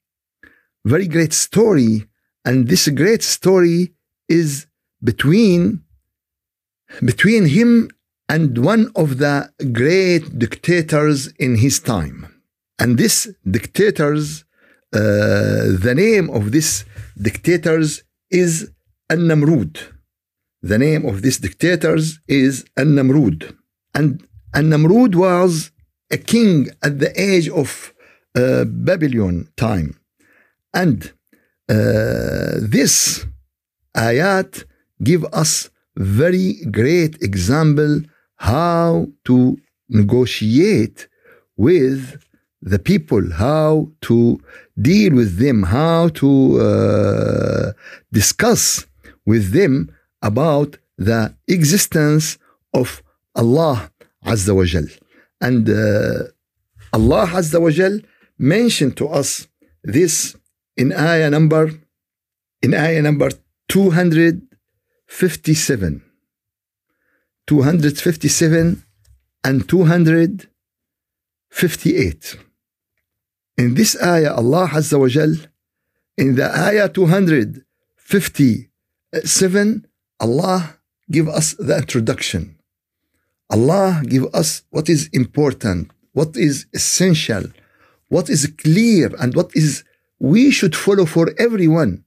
Very 0.87 1.09
great 1.09 1.33
story, 1.33 2.07
and 2.45 2.69
this 2.69 2.87
great 2.87 3.25
story 3.25 3.93
is 4.29 4.69
between 5.03 5.83
between 7.05 7.47
him 7.47 7.91
and 8.29 8.57
one 8.59 8.93
of 8.95 9.19
the 9.19 9.51
great 9.73 10.39
dictators 10.39 11.27
in 11.41 11.57
his 11.57 11.81
time. 11.81 12.17
And 12.79 12.99
this 12.99 13.29
dictators 13.57 14.45
uh, 14.93 15.75
the 15.87 15.95
name 15.97 16.31
of 16.31 16.53
this 16.53 16.85
dictators 17.21 18.05
is 18.31 18.71
An-Namrud. 19.11 19.75
The 20.63 20.79
name 20.79 21.05
of 21.05 21.23
this 21.23 21.39
dictators 21.39 22.21
is 22.29 22.65
An-Namrud. 22.77 23.57
And 23.93 24.25
An-Namrud 24.55 25.17
was 25.17 25.73
a 26.13 26.17
king 26.17 26.69
at 26.81 27.01
the 27.01 27.13
age 27.21 27.49
of 27.49 27.93
uh, 28.37 28.65
Babylon 28.65 29.49
time. 29.57 29.99
And 30.83 30.99
uh, 31.71 32.61
this 32.75 33.25
ayat 33.97 34.65
give 35.03 35.25
us 35.43 35.71
very 35.97 36.49
great 36.71 37.15
example 37.23 38.03
how 38.37 39.09
to 39.25 39.57
negotiate 39.89 41.09
with 41.57 42.19
the 42.61 42.79
people, 42.79 43.25
how 43.33 43.91
to 44.03 44.39
deal 44.91 45.15
with 45.15 45.39
them, 45.39 45.63
how 45.63 46.09
to 46.21 46.31
uh, 46.61 47.73
discuss 48.13 48.87
with 49.25 49.53
them 49.53 49.91
about 50.21 50.77
the 50.99 51.35
existence 51.49 52.37
of 52.75 53.03
Allah 53.35 53.91
Azza 54.27 54.55
wa 54.55 54.65
Jal. 54.65 54.89
And 55.41 55.69
uh, 55.71 56.25
Allah 56.93 57.27
Azza 57.41 57.61
wa 57.61 57.71
Jal 57.71 58.01
mentioned 58.39 58.97
to 58.99 59.09
us 59.09 59.49
this 59.83 60.37
in 60.77 60.93
ayah 60.93 61.31
number 61.31 61.71
in 62.63 62.75
ayah 62.75 63.03
number 63.03 63.31
257 63.69 66.03
257 67.47 68.83
and 69.45 69.69
258 69.69 72.37
in 73.59 73.75
this 73.75 73.97
ayah, 74.03 74.35
Allah 74.35 74.69
Azza 74.69 74.99
wa 75.01 75.09
Jal, 75.09 75.35
in 76.19 76.35
the 76.37 76.45
ayah 76.45 76.91
257, 76.91 79.87
Allah 80.21 80.77
give 81.11 81.27
us 81.29 81.55
the 81.55 81.79
introduction. 81.79 82.59
Allah 83.49 84.03
give 84.05 84.27
us 84.35 84.63
what 84.71 84.91
is 84.91 85.09
important, 85.13 85.91
what 86.13 86.37
is 86.37 86.67
essential, 86.75 87.45
what 88.09 88.29
is 88.29 88.53
clear, 88.59 89.15
and 89.19 89.35
what 89.35 89.51
is 89.55 89.85
we 90.19 90.51
should 90.51 90.75
follow 90.75 91.05
for 91.05 91.33
everyone 91.39 92.05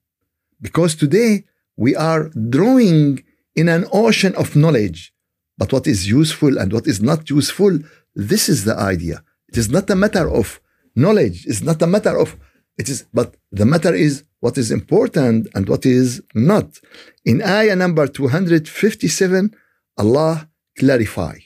because 0.62 0.96
today 0.96 1.46
we 1.78 1.96
are 1.96 2.30
drawing 2.50 3.24
in 3.56 3.70
an 3.70 3.86
ocean 3.92 4.36
of 4.36 4.56
knowledge. 4.56 5.14
But 5.58 5.74
what 5.74 5.88
is 5.88 6.10
useful 6.10 6.58
and 6.58 6.72
what 6.72 6.88
is 6.88 7.02
not 7.02 7.30
useful, 7.30 7.80
this 8.16 8.50
is 8.50 8.66
the 8.66 8.78
idea. 8.78 9.24
It 9.50 9.58
is 9.58 9.70
not 9.70 9.90
a 9.90 9.96
matter 9.96 10.30
of 10.30 10.60
knowledge, 10.96 11.46
it's 11.46 11.62
not 11.62 11.82
a 11.82 11.88
matter 11.88 12.18
of 12.18 12.38
it 12.80 12.88
is, 12.88 13.06
but 13.14 13.36
the 13.52 13.66
matter 13.66 13.94
is 13.94 14.24
what 14.40 14.58
is 14.58 14.72
important 14.72 15.50
and 15.54 15.68
what 15.68 15.86
is 15.86 16.22
not. 16.34 16.80
In 17.26 17.42
ayah 17.42 17.76
number 17.76 18.08
257, 18.08 19.54
Allah 19.98 20.50
clarify, 20.78 21.40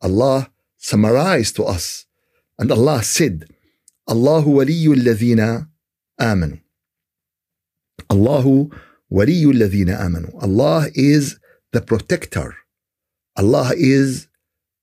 Allah 0.00 0.48
summarized 0.76 1.56
to 1.56 1.64
us. 1.64 2.06
And 2.56 2.70
Allah 2.70 3.02
said, 3.02 3.46
Allahu 4.08 4.58
waliyul 4.58 5.02
آمنوا. 6.21 6.57
Allahu 8.11 8.69
ولي 9.09 9.51
الذين 9.51 9.89
آمنوا. 9.89 10.43
Allah 10.43 10.87
is 10.93 11.37
the 11.71 11.81
protector. 11.81 12.55
Allah 13.35 13.71
is 13.75 14.27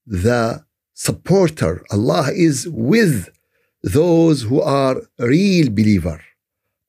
the 0.05 0.65
supporter. 0.93 1.83
Allah 1.91 2.31
is 2.33 2.67
with 2.67 3.29
those 3.83 4.43
who 4.43 4.61
are 4.61 5.01
real 5.19 5.69
believer. 5.69 6.19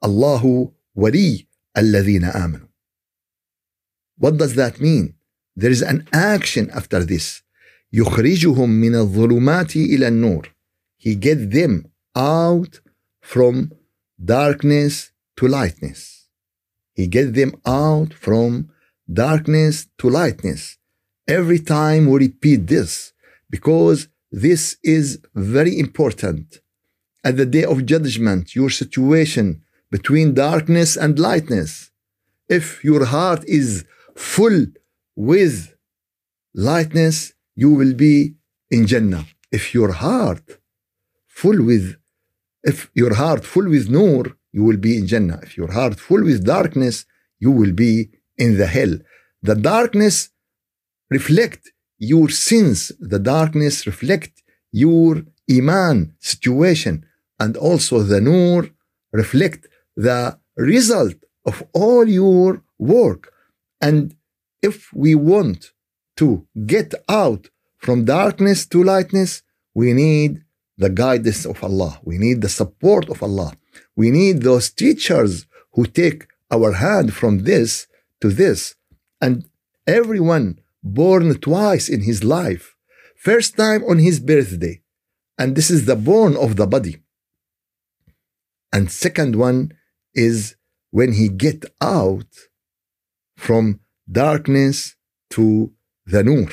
Allahu 0.02 0.72
ولي 0.96 1.46
الذين 1.76 2.24
آمنوا. 2.24 2.68
What 4.16 4.36
does 4.36 4.54
that 4.54 4.80
mean? 4.80 5.14
There 5.56 5.70
is 5.70 5.82
an 5.82 6.06
action 6.12 6.70
after 6.70 7.04
this. 7.04 7.42
يخرجهم 7.92 8.68
من 8.68 8.94
الظلمات 8.94 9.76
إلى 9.76 10.08
النور. 10.08 10.46
He 10.96 11.14
get 11.14 11.50
them 11.50 11.90
out 12.14 12.80
from 13.20 13.72
darkness 14.23 15.11
to 15.37 15.47
lightness. 15.47 16.27
He 16.93 17.07
get 17.07 17.33
them 17.33 17.53
out 17.65 18.13
from 18.13 18.69
darkness 19.11 19.87
to 19.99 20.09
lightness. 20.09 20.77
Every 21.27 21.59
time 21.59 22.07
we 22.07 22.19
repeat 22.19 22.67
this 22.67 23.13
because 23.49 24.07
this 24.31 24.77
is 24.83 25.19
very 25.33 25.77
important. 25.79 26.61
At 27.23 27.37
the 27.37 27.45
day 27.45 27.65
of 27.65 27.85
judgment, 27.85 28.55
your 28.55 28.69
situation 28.69 29.63
between 29.91 30.33
darkness 30.33 30.95
and 30.97 31.17
lightness. 31.17 31.91
If 32.47 32.83
your 32.83 33.05
heart 33.05 33.43
is 33.45 33.85
full 34.15 34.67
with 35.15 35.75
lightness, 36.53 37.33
you 37.55 37.71
will 37.71 37.93
be 37.93 38.35
in 38.69 38.85
Jannah. 38.87 39.25
If 39.51 39.73
your 39.73 39.91
heart 39.93 40.59
full 41.27 41.63
with 41.63 41.95
if 42.71 42.89
your 42.93 43.13
heart 43.13 43.45
full 43.45 43.67
with 43.69 43.89
nur, 43.89 44.23
you 44.51 44.63
will 44.63 44.77
be 44.77 44.97
in 44.97 45.05
Jannah. 45.05 45.39
If 45.43 45.55
your 45.55 45.71
heart 45.71 45.99
full 45.99 46.23
with 46.23 46.43
darkness, 46.43 47.05
you 47.39 47.51
will 47.51 47.73
be 47.73 48.09
in 48.37 48.57
the 48.57 48.67
hell. 48.67 48.95
The 49.41 49.55
darkness 49.55 50.29
reflect 51.09 51.71
your 51.99 52.29
sins. 52.29 52.91
The 52.99 53.19
darkness 53.19 53.85
reflect 53.85 54.41
your 54.71 55.23
iman 55.57 56.15
situation. 56.19 57.05
And 57.39 57.55
also 57.55 57.99
the 57.99 58.21
nur 58.21 58.69
reflect 59.11 59.67
the 59.95 60.39
result 60.57 61.17
of 61.45 61.63
all 61.73 62.07
your 62.07 62.63
work. 62.79 63.31
And 63.79 64.15
if 64.61 64.91
we 64.93 65.13
want 65.13 65.71
to 66.17 66.47
get 66.65 66.93
out 67.07 67.49
from 67.77 68.05
darkness 68.05 68.65
to 68.67 68.83
lightness, 68.83 69.43
we 69.75 69.93
need 69.93 70.44
the 70.77 70.89
guidance 70.89 71.45
of 71.45 71.63
Allah. 71.63 71.99
We 72.03 72.17
need 72.17 72.41
the 72.41 72.49
support 72.49 73.09
of 73.09 73.23
Allah. 73.23 73.53
We 73.95 74.11
need 74.11 74.41
those 74.41 74.69
teachers 74.69 75.45
who 75.73 75.85
take 75.85 76.27
our 76.51 76.73
hand 76.73 77.13
from 77.13 77.43
this 77.43 77.87
to 78.21 78.29
this. 78.29 78.75
And 79.21 79.45
everyone 79.87 80.59
born 80.83 81.33
twice 81.39 81.89
in 81.89 82.01
his 82.01 82.23
life, 82.23 82.75
first 83.15 83.57
time 83.57 83.83
on 83.85 83.99
his 83.99 84.19
birthday, 84.19 84.81
and 85.37 85.55
this 85.55 85.69
is 85.69 85.85
the 85.85 85.95
born 85.95 86.35
of 86.37 86.55
the 86.55 86.67
body. 86.67 86.97
And 88.71 88.91
second 88.91 89.35
one 89.35 89.71
is 90.13 90.55
when 90.91 91.13
he 91.13 91.27
get 91.29 91.65
out 91.81 92.27
from 93.35 93.79
darkness 94.09 94.95
to 95.31 95.73
the 96.05 96.23
nur. 96.23 96.49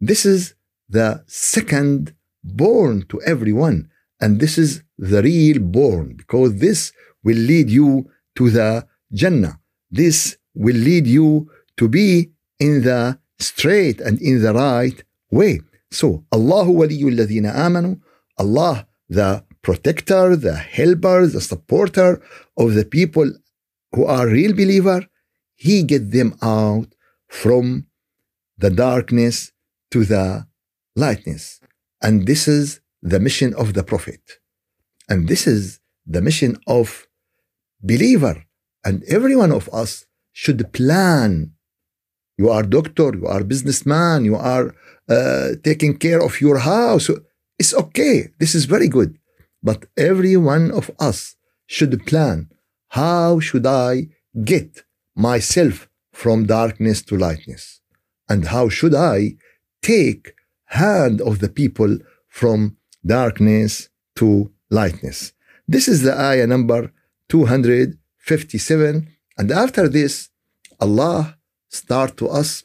This 0.00 0.26
is 0.26 0.54
the 0.88 1.24
second 1.26 2.14
born 2.44 3.04
to 3.08 3.20
everyone, 3.22 3.90
and 4.20 4.38
this 4.38 4.58
is 4.58 4.82
the 4.98 5.22
real 5.22 5.58
born 5.60 6.14
because 6.14 6.56
this 6.56 6.92
will 7.24 7.36
lead 7.36 7.70
you 7.70 8.08
to 8.36 8.50
the 8.50 8.86
Jannah. 9.12 9.58
This 9.90 10.36
will 10.54 10.76
lead 10.76 11.06
you 11.06 11.50
to 11.78 11.88
be 11.88 12.30
in 12.60 12.82
the 12.82 13.18
straight 13.38 14.00
and 14.00 14.20
in 14.20 14.42
the 14.42 14.52
right 14.52 15.02
way. 15.30 15.60
So, 15.90 16.24
ladina 16.32 17.54
amanu, 17.54 18.00
Allah 18.38 18.86
the 19.08 19.44
protector, 19.62 20.36
the 20.36 20.54
helper, 20.54 21.26
the 21.26 21.40
supporter 21.40 22.22
of 22.56 22.74
the 22.74 22.84
people 22.84 23.30
who 23.92 24.04
are 24.04 24.26
real 24.28 24.52
believer, 24.52 25.06
he 25.54 25.82
get 25.82 26.10
them 26.10 26.34
out 26.42 26.88
from 27.28 27.86
the 28.58 28.70
darkness 28.70 29.52
to 29.90 30.04
the 30.04 30.46
lightness. 30.96 31.60
And 32.04 32.26
this 32.26 32.46
is 32.46 32.80
the 33.02 33.18
mission 33.18 33.54
of 33.54 33.72
the 33.72 33.82
Prophet. 33.82 34.20
And 35.08 35.26
this 35.26 35.46
is 35.46 35.80
the 36.06 36.20
mission 36.20 36.52
of 36.66 37.06
believer. 37.80 38.44
And 38.84 39.02
every 39.04 39.34
one 39.34 39.52
of 39.52 39.70
us 39.72 40.04
should 40.30 40.60
plan. 40.72 41.52
You 42.36 42.50
are 42.50 42.62
doctor, 42.62 43.10
you 43.14 43.26
are 43.26 43.42
businessman, 43.42 44.24
you 44.26 44.36
are 44.36 44.74
uh, 45.08 45.48
taking 45.62 45.96
care 45.96 46.20
of 46.22 46.40
your 46.40 46.58
house. 46.58 47.08
It's 47.58 47.72
okay. 47.72 48.28
This 48.38 48.54
is 48.54 48.66
very 48.66 48.88
good. 48.88 49.16
But 49.62 49.86
every 49.96 50.36
one 50.36 50.70
of 50.70 50.90
us 50.98 51.36
should 51.66 52.04
plan. 52.04 52.50
How 52.88 53.40
should 53.40 53.66
I 53.66 54.08
get 54.44 54.84
myself 55.16 55.88
from 56.12 56.46
darkness 56.46 57.00
to 57.02 57.16
lightness? 57.16 57.80
And 58.28 58.48
how 58.48 58.68
should 58.68 58.94
I 58.94 59.36
take 59.80 60.33
hand 60.82 61.20
of 61.20 61.38
the 61.38 61.48
people 61.48 61.98
from 62.28 62.76
darkness 63.04 63.88
to 64.16 64.50
lightness? 64.70 65.32
This 65.66 65.88
is 65.88 66.02
the 66.02 66.18
ayah 66.30 66.46
number 66.46 66.92
257. 67.28 69.08
And 69.38 69.50
after 69.50 69.88
this, 69.88 70.30
Allah 70.80 71.38
start 71.68 72.16
to 72.18 72.28
us 72.28 72.64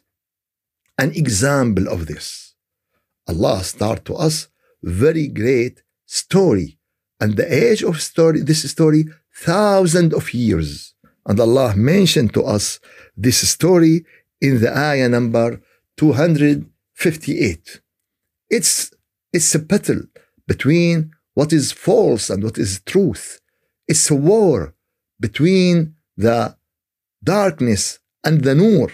an 0.98 1.12
example 1.15 1.88
of 1.88 2.08
this. 2.08 2.56
Allah 3.28 3.63
start 3.63 4.06
to 4.06 4.15
us 4.15 4.50
very 4.84 5.28
great 5.28 5.84
story. 6.06 6.78
And 7.19 7.36
the 7.36 7.54
age 7.63 7.84
of 7.84 8.02
story, 8.02 8.41
this 8.41 8.69
story, 8.69 9.06
thousand 9.34 10.13
of 10.13 10.34
years. 10.34 10.93
And 11.26 11.39
Allah 11.39 11.76
mentioned 11.76 12.34
to 12.34 12.43
us 12.43 12.80
this 13.15 13.48
story 13.50 14.06
in 14.41 14.62
the 14.62 14.76
ayah 14.76 15.10
number 15.10 15.62
258. 15.98 17.82
It's, 18.49 18.91
it's 19.31 19.53
a 19.55 19.59
battle 19.59 20.01
between 20.47 21.12
what 21.33 21.53
is 21.53 21.71
false 21.71 22.29
and 22.29 22.43
what 22.43 22.57
is 22.57 22.81
truth. 22.85 23.39
It's 23.88 24.09
a 24.09 24.15
war 24.15 24.75
between 25.19 25.95
the 26.17 26.55
darkness 27.23 27.99
and 28.23 28.43
the 28.43 28.55
nur. 28.55 28.91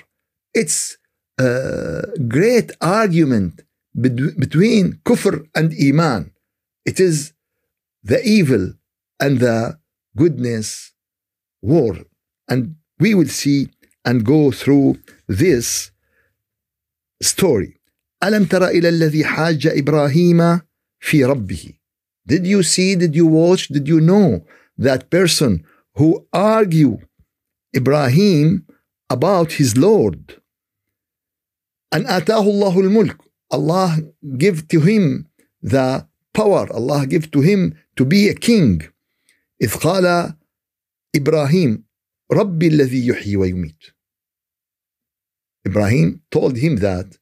It's 0.53 0.97
a 1.39 2.03
great 2.27 2.71
argument 2.81 3.61
between 3.99 4.99
kufr 5.05 5.47
and 5.55 5.73
iman. 5.81 6.31
It 6.85 6.99
is 6.99 7.33
the 8.03 8.21
evil 8.23 8.73
and 9.19 9.39
the 9.39 9.79
goodness 10.15 10.91
war. 11.61 11.97
And 12.47 12.75
we 12.99 13.15
will 13.15 13.27
see 13.27 13.69
and 14.05 14.23
go 14.23 14.51
through 14.51 14.99
this 15.27 15.91
story. 17.21 17.74
ألم 18.23 18.45
تر 18.45 18.67
إلى 18.67 18.89
الذي 18.89 19.25
حاج 19.25 19.67
إبراهيم 19.67 20.61
في 20.99 21.25
ربه 21.25 21.73
Did 22.27 22.47
you 22.47 22.63
see, 22.63 22.95
did 22.95 23.15
you 23.15 23.27
watch, 23.27 23.67
did 23.67 23.87
you 23.87 24.01
know 24.01 24.45
that 24.77 25.09
person 25.11 25.63
who 25.95 26.25
argue 26.33 26.97
Ibrahim 27.75 28.65
about 29.09 29.53
his 29.53 29.77
Lord? 29.77 30.41
أن 31.93 32.05
آتاه 32.05 32.41
الله 32.43 32.79
الملك 32.79 33.17
Allah 33.53 34.01
give 34.37 34.67
to 34.67 34.79
him 34.81 35.27
the 35.61 36.07
power 36.33 36.67
Allah 36.73 37.05
give 37.05 37.29
to 37.31 37.41
him 37.41 37.75
to 37.95 38.05
be 38.05 38.27
a 38.29 38.33
king 38.33 38.81
إذ 39.61 39.73
قال 39.75 40.33
إبراهيم 41.15 41.83
ربي 42.31 42.67
الذي 42.67 43.07
يحيي 43.07 43.35
ويميت 43.37 43.83
Ibrahim 45.67 46.21
told 46.31 46.57
him 46.57 46.75
that 46.77 47.17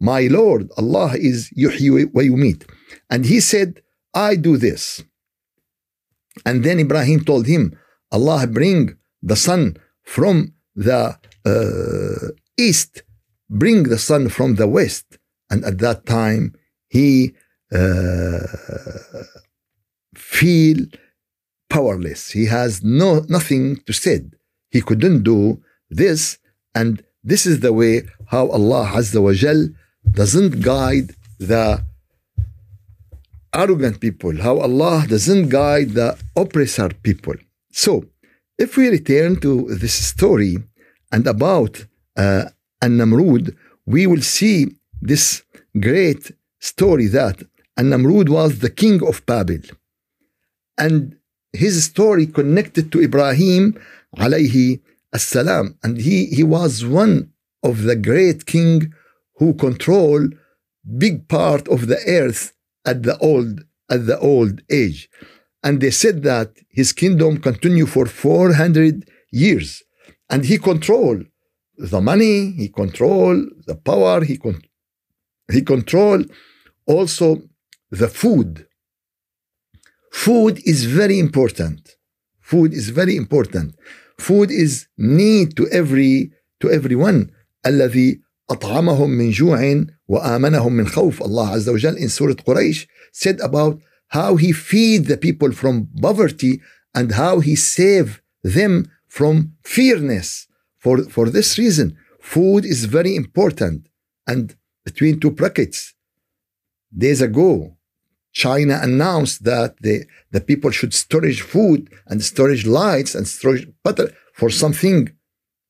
My 0.00 0.22
Lord, 0.26 0.70
Allah 0.76 1.12
is 1.16 1.50
yuhyi 1.56 2.12
wa 2.12 2.22
yumit. 2.22 2.68
And 3.10 3.24
he 3.24 3.40
said, 3.40 3.82
I 4.14 4.36
do 4.36 4.56
this. 4.56 5.02
And 6.44 6.64
then 6.64 6.78
Ibrahim 6.80 7.24
told 7.24 7.46
him, 7.46 7.78
Allah 8.12 8.46
bring 8.46 8.96
the 9.22 9.36
sun 9.36 9.76
from 10.02 10.54
the 10.74 11.18
uh, 11.44 12.28
east, 12.58 13.02
bring 13.48 13.84
the 13.84 13.98
sun 13.98 14.28
from 14.28 14.56
the 14.56 14.68
west. 14.68 15.18
And 15.50 15.64
at 15.64 15.78
that 15.78 16.06
time, 16.06 16.54
he 16.88 17.34
uh, 17.72 18.40
feel 20.14 20.86
powerless. 21.68 22.30
He 22.30 22.46
has 22.46 22.82
no 22.82 23.24
nothing 23.28 23.76
to 23.86 23.92
say. 23.92 24.20
He 24.70 24.80
couldn't 24.80 25.22
do 25.22 25.62
this, 25.90 26.38
and 26.74 27.02
this 27.22 27.46
is 27.46 27.60
the 27.60 27.72
way 27.72 28.02
how 28.26 28.48
Allah 28.48 28.92
Azza 28.94 29.22
wa 29.22 29.32
Jal 29.32 29.68
doesn't 30.12 30.60
guide 30.62 31.14
the 31.38 31.84
arrogant 33.54 34.00
people, 34.00 34.36
how 34.42 34.58
Allah 34.58 35.04
doesn't 35.08 35.48
guide 35.48 35.90
the 35.90 36.18
oppressor 36.36 36.90
people. 37.02 37.34
So, 37.72 38.04
if 38.58 38.76
we 38.76 38.88
return 38.88 39.40
to 39.40 39.74
this 39.74 39.94
story 39.94 40.56
and 41.12 41.26
about 41.26 41.84
uh, 42.16 42.44
An-Namrud, 42.80 43.54
we 43.86 44.06
will 44.06 44.22
see 44.22 44.76
this 45.00 45.42
great 45.78 46.32
story 46.58 47.06
that 47.08 47.42
An-Namrud 47.76 48.28
was 48.28 48.58
the 48.58 48.70
king 48.70 49.06
of 49.06 49.24
Babel. 49.26 49.60
And 50.78 51.16
his 51.52 51.84
story 51.84 52.26
connected 52.26 52.92
to 52.92 53.02
Ibrahim 53.02 53.78
alayhi 54.16 54.80
assalam. 55.14 55.76
And 55.82 55.98
he, 55.98 56.26
he 56.26 56.42
was 56.42 56.84
one 56.84 57.32
of 57.62 57.82
the 57.82 57.96
great 57.96 58.46
king 58.46 58.92
who 59.37 59.53
control 59.53 60.27
big 60.97 61.27
part 61.27 61.67
of 61.67 61.87
the 61.87 61.99
earth 62.07 62.53
at 62.85 63.03
the 63.03 63.17
old 63.19 63.63
at 63.89 64.07
the 64.07 64.17
old 64.19 64.61
age. 64.69 65.09
And 65.63 65.81
they 65.81 65.91
said 65.91 66.23
that 66.23 66.49
his 66.69 66.91
kingdom 66.93 67.37
continued 67.37 67.89
for 67.89 68.05
400 68.05 69.07
years. 69.31 69.83
And 70.29 70.45
he 70.45 70.57
controlled 70.57 71.25
the 71.77 72.01
money, 72.01 72.51
he 72.51 72.69
controlled 72.69 73.49
the 73.67 73.75
power, 73.75 74.23
he, 74.23 74.37
con- 74.37 74.61
he 75.51 75.61
controlled 75.61 76.31
also 76.85 77.41
the 77.91 78.07
food. 78.07 78.65
Food 80.11 80.61
is 80.65 80.85
very 80.85 81.19
important. 81.19 81.95
Food 82.39 82.73
is 82.73 82.89
very 82.89 83.15
important. 83.15 83.75
Food 84.17 84.51
is 84.51 84.87
need 84.97 85.55
to 85.57 85.67
every 85.69 86.31
to 86.59 86.69
everyone. 86.69 87.31
الذي 87.65 88.21
أطعمهم 88.49 89.09
من 89.09 89.31
جوع 89.31 89.85
وآمنهم 90.07 90.73
من 90.73 90.87
خوف. 90.87 91.21
Allah 91.21 91.57
Azza 91.57 91.71
wa 91.71 91.77
Jal 91.77 91.95
in 91.95 92.09
Surah 92.09 92.33
Quraysh 92.33 92.87
said 93.11 93.39
about 93.39 93.79
how 94.09 94.35
He 94.35 94.51
feed 94.51 95.05
the 95.05 95.17
people 95.17 95.51
from 95.51 95.87
poverty 96.01 96.61
and 96.93 97.13
how 97.13 97.39
He 97.39 97.55
save 97.55 98.21
them 98.43 98.87
from 99.07 99.53
fearness. 99.63 100.47
For, 100.79 101.03
for 101.03 101.29
this 101.29 101.57
reason, 101.57 101.97
food 102.19 102.65
is 102.65 102.85
very 102.85 103.15
important. 103.15 103.87
And 104.27 104.55
between 104.83 105.19
two 105.19 105.31
brackets, 105.31 105.93
days 106.95 107.21
ago, 107.21 107.77
China 108.33 108.79
announced 108.81 109.43
that 109.43 109.75
the, 109.81 110.05
the 110.31 110.41
people 110.41 110.71
should 110.71 110.93
storage 110.93 111.41
food 111.41 111.89
and 112.07 112.23
storage 112.23 112.65
lights 112.65 113.13
and 113.15 113.27
storage 113.27 113.67
butter 113.83 114.11
for 114.33 114.49
something 114.49 115.11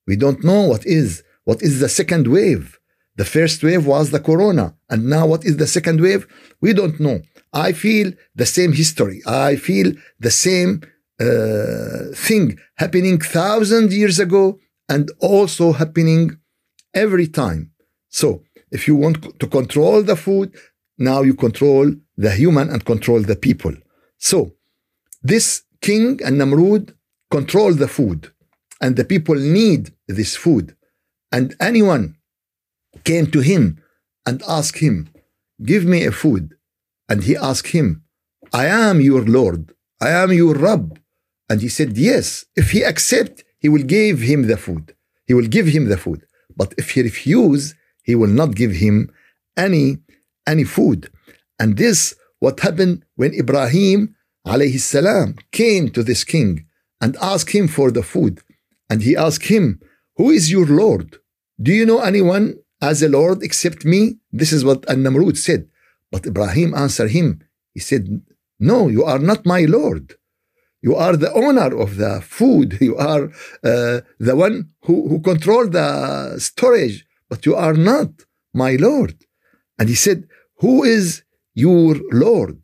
we 0.06 0.16
don't 0.16 0.44
know 0.44 0.62
what 0.62 0.86
is. 0.86 1.22
What 1.49 1.61
is 1.61 1.79
the 1.79 1.87
second 1.99 2.25
wave? 2.27 2.77
The 3.15 3.29
first 3.35 3.63
wave 3.63 3.85
was 3.85 4.11
the 4.11 4.19
corona. 4.29 4.75
And 4.89 5.01
now 5.15 5.25
what 5.31 5.45
is 5.45 5.55
the 5.55 5.71
second 5.77 6.01
wave? 6.01 6.27
We 6.59 6.73
don't 6.73 6.99
know. 6.99 7.17
I 7.53 7.71
feel 7.71 8.07
the 8.35 8.49
same 8.57 8.73
history. 8.73 9.21
I 9.25 9.55
feel 9.55 9.93
the 10.19 10.33
same 10.47 10.71
uh, 11.21 12.13
thing 12.27 12.45
happening 12.75 13.17
thousand 13.19 13.93
years 13.93 14.19
ago 14.19 14.59
and 14.89 15.09
also 15.19 15.71
happening 15.71 16.37
every 16.93 17.27
time. 17.27 17.71
So 18.09 18.43
if 18.69 18.81
you 18.87 18.95
want 18.97 19.39
to 19.41 19.47
control 19.47 20.03
the 20.03 20.17
food, 20.17 20.53
now 20.97 21.21
you 21.21 21.33
control 21.33 21.85
the 22.17 22.31
human 22.31 22.69
and 22.69 22.83
control 22.83 23.21
the 23.21 23.37
people. 23.37 23.75
So 24.17 24.51
this 25.23 25.63
king 25.79 26.19
an-Namrud 26.25 26.93
control 27.31 27.71
the 27.73 27.87
food 27.87 28.19
and 28.81 28.97
the 28.97 29.05
people 29.05 29.35
need 29.35 29.93
this 30.09 30.35
food. 30.35 30.76
And 31.31 31.55
anyone 31.59 32.15
came 33.03 33.27
to 33.27 33.39
him 33.39 33.81
and 34.25 34.41
asked 34.47 34.79
him, 34.79 35.09
Give 35.63 35.85
me 35.85 36.05
a 36.05 36.11
food. 36.11 36.55
And 37.09 37.23
he 37.23 37.35
asked 37.35 37.69
him, 37.69 38.03
I 38.53 38.65
am 38.67 39.01
your 39.01 39.23
Lord, 39.25 39.73
I 40.01 40.09
am 40.09 40.31
your 40.31 40.55
Rabb. 40.55 40.99
And 41.49 41.61
he 41.61 41.69
said, 41.69 41.97
Yes. 41.97 42.45
If 42.55 42.71
he 42.71 42.83
accept, 42.83 43.43
he 43.59 43.69
will 43.69 43.83
give 43.83 44.19
him 44.19 44.47
the 44.47 44.57
food. 44.57 44.95
He 45.25 45.33
will 45.33 45.47
give 45.47 45.67
him 45.67 45.85
the 45.89 45.97
food. 45.97 46.25
But 46.55 46.73
if 46.77 46.91
he 46.91 47.01
refuse, 47.01 47.75
he 48.03 48.15
will 48.15 48.33
not 48.41 48.55
give 48.55 48.71
him 48.71 49.11
any 49.55 49.99
any 50.47 50.63
food. 50.63 51.09
And 51.59 51.77
this 51.77 52.15
what 52.39 52.59
happened 52.59 53.03
when 53.15 53.33
Ibrahim 53.33 54.15
alayhi 54.45 54.79
salam 54.79 55.35
came 55.51 55.89
to 55.89 56.03
this 56.03 56.23
king 56.23 56.65
and 57.01 57.17
asked 57.17 57.51
him 57.51 57.67
for 57.67 57.91
the 57.91 58.03
food. 58.03 58.41
And 58.89 59.01
he 59.01 59.15
asked 59.17 59.47
him, 59.47 59.79
Who 60.17 60.31
is 60.31 60.51
your 60.51 60.65
Lord? 60.65 61.17
Do 61.61 61.71
you 61.71 61.85
know 61.85 62.01
anyone 62.01 62.55
as 62.81 63.01
a 63.01 63.09
Lord 63.09 63.43
except 63.43 63.85
me? 63.85 64.17
This 64.31 64.51
is 64.51 64.65
what 64.65 64.87
An 64.89 65.03
Namrud 65.03 65.37
said. 65.37 65.69
But 66.11 66.25
Ibrahim 66.25 66.73
answered 66.73 67.11
him. 67.11 67.41
He 67.73 67.79
said, 67.79 68.21
No, 68.59 68.87
you 68.87 69.03
are 69.03 69.19
not 69.19 69.45
my 69.45 69.61
Lord. 69.61 70.15
You 70.81 70.95
are 70.95 71.15
the 71.17 71.33
owner 71.33 71.75
of 71.83 71.97
the 71.97 72.21
food. 72.21 72.77
You 72.87 72.95
are 72.97 73.25
uh, 73.63 74.01
the 74.19 74.35
one 74.35 74.69
who, 74.85 75.07
who 75.09 75.19
control 75.19 75.67
the 75.67 76.39
storage, 76.39 77.05
but 77.29 77.45
you 77.45 77.55
are 77.55 77.73
not 77.73 78.09
my 78.53 78.75
Lord. 78.75 79.15
And 79.77 79.89
he 79.89 79.95
said, 79.95 80.27
Who 80.59 80.83
is 80.83 81.23
your 81.53 81.95
Lord? 82.11 82.57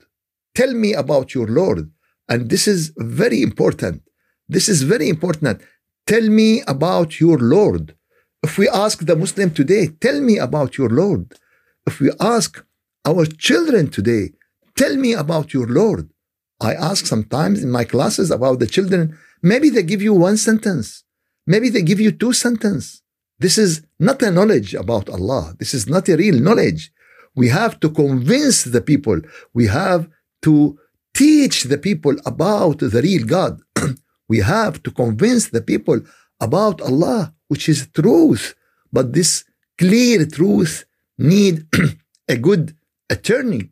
Tell 0.56 0.74
me 0.74 0.94
about 0.94 1.34
your 1.36 1.48
Lord. 1.48 1.92
And 2.30 2.50
this 2.50 2.68
is 2.68 2.94
very 2.98 3.42
important. 3.42 4.02
This 4.48 4.70
is 4.70 4.84
very 4.84 5.10
important. 5.10 5.62
Tell 6.06 6.28
me 6.28 6.62
about 6.68 7.20
your 7.22 7.38
Lord. 7.38 7.96
If 8.42 8.58
we 8.58 8.68
ask 8.68 9.06
the 9.06 9.16
Muslim 9.16 9.52
today, 9.52 9.88
tell 9.88 10.20
me 10.20 10.38
about 10.38 10.78
your 10.78 10.90
Lord. 10.90 11.34
If 11.88 12.02
we 12.02 12.12
ask 12.20 12.66
our 13.06 13.26
children 13.26 13.90
today, 13.90 14.34
tell 14.76 14.98
me 14.98 15.14
about 15.14 15.54
your 15.54 15.68
Lord. 15.68 16.10
I 16.60 16.74
ask 16.74 17.06
sometimes 17.06 17.64
in 17.64 17.72
my 17.72 17.86
classes 17.86 18.32
about 18.32 18.60
the 18.60 18.68
children, 18.68 19.18
maybe 19.42 19.70
they 19.70 19.84
give 19.84 20.02
you 20.02 20.14
one 20.14 20.38
sentence, 20.38 21.04
maybe 21.48 21.70
they 21.70 21.82
give 21.82 22.02
you 22.02 22.12
two 22.12 22.34
sentences. 22.34 23.02
This 23.40 23.58
is 23.58 23.82
not 24.00 24.22
a 24.22 24.32
knowledge 24.32 24.74
about 24.74 25.10
Allah. 25.10 25.56
This 25.58 25.74
is 25.74 25.88
not 25.88 26.08
a 26.10 26.16
real 26.18 26.40
knowledge. 26.40 26.92
We 27.36 27.50
have 27.50 27.80
to 27.80 27.90
convince 27.90 28.64
the 28.64 28.82
people. 28.82 29.20
We 29.54 29.68
have 29.68 30.08
to 30.44 30.78
teach 31.14 31.64
the 31.64 31.78
people 31.78 32.16
about 32.26 32.80
the 32.80 33.02
real 33.02 33.26
God. 33.26 33.62
We 34.28 34.40
have 34.40 34.82
to 34.84 34.92
convince 34.92 35.50
the 35.50 35.62
people 35.62 36.00
about 36.40 36.82
Allah, 36.82 37.34
which 37.48 37.70
is 37.70 37.88
truth. 37.88 38.56
But 38.92 39.14
this 39.14 39.44
clear 39.78 40.26
truth 40.26 40.86
need 41.18 41.68
a 42.28 42.38
good 42.38 42.76
attorney. 43.10 43.70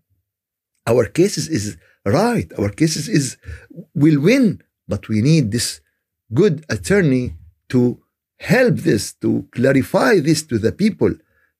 Our 0.87 1.05
cases 1.05 1.47
is 1.47 1.77
right. 2.05 2.51
Our 2.57 2.69
cases 2.69 3.07
is 3.07 3.37
will 3.93 4.19
win, 4.19 4.61
but 4.87 5.07
we 5.07 5.21
need 5.21 5.51
this 5.51 5.81
good 6.33 6.65
attorney 6.69 7.35
to 7.69 8.01
help 8.39 8.75
this, 8.75 9.13
to 9.13 9.47
clarify 9.51 10.19
this 10.19 10.43
to 10.43 10.57
the 10.57 10.71
people. 10.71 11.13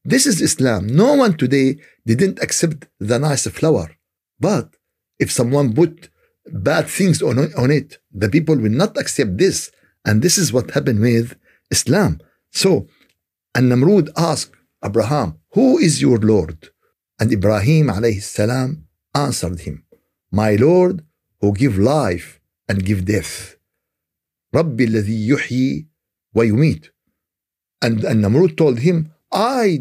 This 0.04 0.26
is 0.26 0.42
Islam. 0.42 0.88
No 0.88 1.14
one 1.14 1.38
today 1.38 1.78
didn't 2.06 2.42
accept 2.42 2.88
the 3.00 3.20
nice 3.20 3.46
flower. 3.48 3.92
But 4.40 4.76
if 5.20 5.32
someone 5.32 5.74
put 5.74 6.10
bad 6.48 6.88
things 6.88 7.22
on, 7.22 7.38
on 7.56 7.72
it. 7.72 7.98
The 8.12 8.30
people 8.30 8.58
will 8.58 8.72
not 8.72 8.98
accept 8.98 9.38
this. 9.38 9.72
And 10.06 10.22
this 10.22 10.38
is 10.38 10.52
what 10.52 10.72
happened 10.72 11.00
with 11.00 11.36
Islam. 11.70 12.20
So, 12.52 12.88
an-Namrud 13.56 14.10
asked 14.18 14.56
Abraham, 14.84 15.40
Who 15.54 15.78
is 15.78 16.02
your 16.02 16.18
Lord? 16.18 16.70
And 17.20 17.32
Ibrahim 17.32 17.88
alayhi 17.88 18.22
salam 18.22 18.88
answered 19.14 19.62
him, 19.62 19.86
My 20.32 20.56
Lord, 20.56 21.06
who 21.40 21.54
give 21.54 21.78
life 21.78 22.40
and 22.68 22.86
give 22.86 23.06
death. 23.06 23.58
Rabbi 24.54 24.86
الذي 24.86 25.28
يحيي 25.28 25.88
ويميت. 26.36 26.90
And, 27.84 28.04
an-Namrud 28.04 28.58
told 28.58 28.80
him, 28.80 29.12
I 29.32 29.80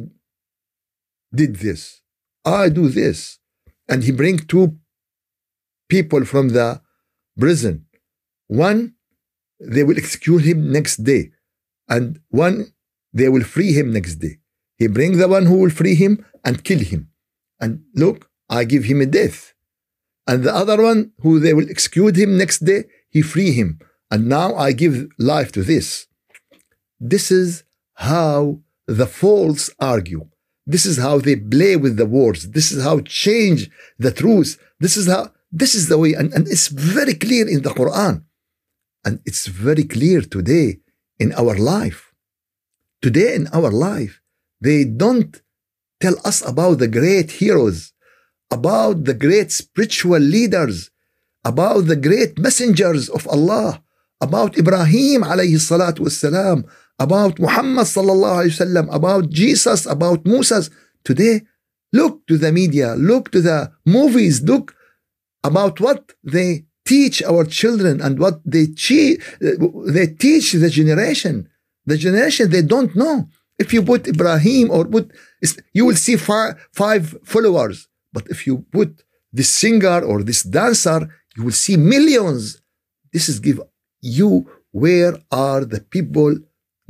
did 1.35 1.57
this. 1.57 2.01
I 2.45 2.69
do 2.69 2.89
this. 2.89 3.39
And 3.89 4.05
he 4.05 4.13
bring 4.13 4.39
two 4.39 4.79
people 5.97 6.25
from 6.25 6.47
the 6.51 6.81
prison. 7.39 7.87
One, 8.47 8.95
they 9.75 9.85
will 9.85 9.99
execute 9.99 10.43
him 10.43 10.73
next 10.73 10.97
day. 11.13 11.23
And 11.89 12.21
one, 12.31 12.59
they 13.13 13.29
will 13.29 13.45
free 13.55 13.73
him 13.73 13.93
next 13.93 14.17
day. 14.17 14.35
He 14.77 14.87
bring 14.87 15.19
the 15.19 15.29
one 15.29 15.47
who 15.47 15.57
will 15.59 15.75
free 15.81 15.97
him 16.05 16.25
and 16.45 16.65
kill 16.65 16.83
him. 16.93 17.11
And 17.61 17.83
look, 17.95 18.31
I 18.49 18.65
give 18.65 18.85
him 18.85 19.01
a 19.01 19.07
death. 19.07 19.53
And 20.27 20.45
the 20.45 20.55
other 20.55 20.81
one 20.83 21.13
who 21.23 21.41
they 21.41 21.55
will 21.55 21.69
execute 21.69 22.17
him 22.17 22.39
next 22.39 22.61
day, 22.71 22.85
he 23.11 23.21
free 23.21 23.53
him. 23.53 23.79
And 24.11 24.29
now 24.29 24.55
I 24.55 24.73
give 24.73 25.09
life 25.19 25.51
to 25.53 25.63
this. 25.63 26.07
This 26.99 27.31
is 27.31 27.65
how 27.95 28.61
the 28.87 29.07
false 29.07 29.71
argue. 29.79 30.29
This 30.67 30.87
is 30.87 30.99
how 30.99 31.19
they 31.19 31.37
play 31.37 31.77
with 31.77 31.97
the 31.97 32.07
words. 32.07 32.51
This 32.51 32.71
is 32.73 32.83
how 32.83 33.01
change 33.01 33.71
the 33.99 34.13
truth. 34.13 34.59
This 34.79 34.97
is 34.97 35.07
how 35.09 35.33
this 35.53 35.75
is 35.75 35.89
the 35.89 35.99
way, 35.99 36.15
and, 36.15 36.33
and 36.33 36.47
it's 36.49 36.69
very 36.69 37.15
clear 37.15 37.49
in 37.49 37.63
the 37.63 37.71
Quran. 37.71 38.25
And 39.05 39.21
it's 39.25 39.47
very 39.47 39.85
clear 39.85 40.21
today 40.21 40.79
in 41.19 41.33
our 41.33 41.55
life. 41.57 42.13
Today 43.03 43.35
in 43.35 43.49
our 43.49 43.71
life, 43.71 44.21
they 44.61 44.85
don't 44.85 45.41
tell 46.01 46.17
us 46.25 46.47
about 46.47 46.79
the 46.79 46.89
great 46.89 47.31
heroes, 47.33 47.93
about 48.51 49.05
the 49.05 49.15
great 49.15 49.51
spiritual 49.51 50.19
leaders, 50.19 50.91
about 51.45 51.87
the 51.87 51.97
great 51.97 52.39
messengers 52.39 53.09
of 53.09 53.27
Allah, 53.29 53.83
about 54.21 54.59
Ibrahim 54.59 55.23
alayhi 55.23 55.57
salatu 55.57 56.01
wasalam, 56.01 56.69
about 56.99 57.39
Muhammad 57.39 57.87
sallallahu 57.87 58.45
alayhi 58.45 58.55
wasallam, 58.61 58.95
about 58.95 59.31
Jesus, 59.31 59.87
about 59.87 60.27
Moses. 60.27 60.69
Today, 61.05 61.43
look 61.93 62.27
to 62.27 62.37
the 62.37 62.53
media, 62.53 62.95
look 62.95 63.31
to 63.33 63.41
the 63.41 63.73
movies, 63.87 64.43
look 64.43 64.77
about 65.45 65.81
what 65.81 66.13
they 66.23 66.65
teach 66.85 67.23
our 67.23 67.45
children 67.45 68.01
and 68.01 68.19
what 68.19 68.41
they, 68.45 68.67
che- 68.69 69.19
they 69.41 70.07
teach 70.07 70.53
the 70.53 70.71
generation. 70.71 71.49
The 71.87 71.97
generation 71.97 72.51
they 72.51 72.63
don't 72.63 72.95
know. 72.95 73.29
If 73.59 73.73
you 73.73 73.83
put 73.83 74.09
Ibrahim 74.09 74.71
or 74.71 74.85
put, 74.87 75.11
you 75.73 75.85
will 75.87 75.97
see 75.97 76.17
five, 76.17 76.69
five 76.73 77.17
followers. 77.25 77.89
But 78.13 78.27
if 78.29 78.47
you 78.47 78.65
put 78.73 79.05
this 79.33 79.51
singer 79.51 80.01
or 80.03 80.23
this 80.23 80.43
dancer, 80.43 81.09
you 81.37 81.45
will 81.45 81.53
see 81.53 81.77
millions. 81.77 82.61
This 83.13 83.29
is 83.29 83.39
give 83.39 83.61
you 84.01 84.47
where 84.73 85.15
are 85.31 85.65
the 85.65 85.81
people 85.81 86.37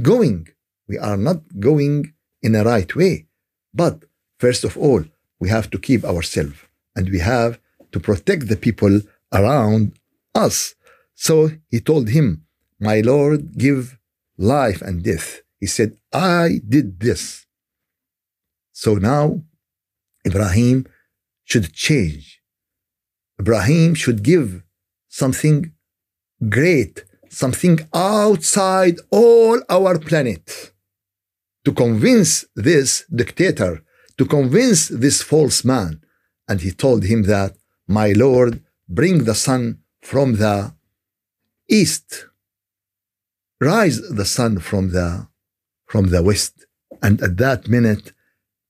going? 0.03 0.49
We 0.89 0.99
are 0.99 1.17
not 1.17 1.41
going 1.59 2.15
in 2.43 2.55
a 2.55 2.65
right 2.65 2.95
way. 2.95 3.27
But 3.75 4.05
first 4.39 4.65
of 4.65 4.77
all, 4.77 5.05
we 5.39 5.49
have 5.49 5.71
to 5.71 5.79
keep 5.79 6.05
ourselves 6.05 6.57
and 6.97 7.09
we 7.09 7.19
have 7.21 7.60
to 7.93 8.01
protect 8.01 8.49
the 8.49 8.57
people 8.57 9.01
around 9.33 9.93
us. 10.35 10.75
So 11.15 11.51
he 11.69 11.81
told 11.81 12.09
him, 12.09 12.45
My 12.79 13.01
Lord, 13.01 13.57
give 13.57 13.99
life 14.39 14.81
and 14.83 15.03
death. 15.03 15.43
He 15.59 15.67
said, 15.67 15.97
I 16.13 16.61
did 16.67 17.01
this. 17.01 17.47
So 18.73 18.95
now 18.95 19.43
Ibrahim 20.27 20.87
should 21.45 21.73
change. 21.75 22.41
Ibrahim 23.39 23.95
should 23.95 24.23
give 24.23 24.63
something 25.09 25.73
great, 26.49 27.05
something 27.29 27.81
outside 27.93 28.97
all 29.11 29.63
our 29.69 29.99
planet 29.99 30.73
to 31.65 31.73
convince 31.73 32.47
this 32.57 33.05
dictator, 33.15 33.83
to 34.19 34.25
convince 34.25 34.89
this 34.89 35.23
false 35.23 35.65
man. 35.65 36.01
And 36.49 36.61
he 36.61 36.71
told 36.71 37.05
him 37.05 37.25
that 37.25 37.57
my 37.91 38.13
Lord, 38.13 38.63
bring 38.89 39.25
the 39.25 39.35
sun 39.35 39.63
from 40.01 40.37
the 40.37 40.73
east. 41.69 42.27
Rise 43.61 44.01
the 44.21 44.25
sun 44.25 44.61
from 44.61 44.85
the 44.97 45.27
from 45.87 46.05
the 46.15 46.23
west. 46.23 46.55
And 47.03 47.21
at 47.21 47.37
that 47.39 47.69
minute, 47.69 48.13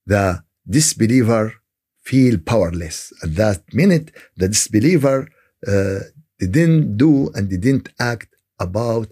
the 0.06 0.42
disbeliever 0.76 1.54
feel 2.02 2.38
powerless. 2.38 3.12
At 3.22 3.36
that 3.36 3.60
minute, 3.74 4.10
the 4.36 4.48
disbeliever 4.48 5.28
uh, 5.66 5.98
didn't 6.38 6.96
do 6.96 7.30
and 7.34 7.48
didn't 7.50 7.90
act 7.98 8.30
about 8.58 9.08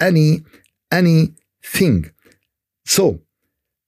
any 0.00 0.30
anything. 1.00 1.98
So, 2.86 3.20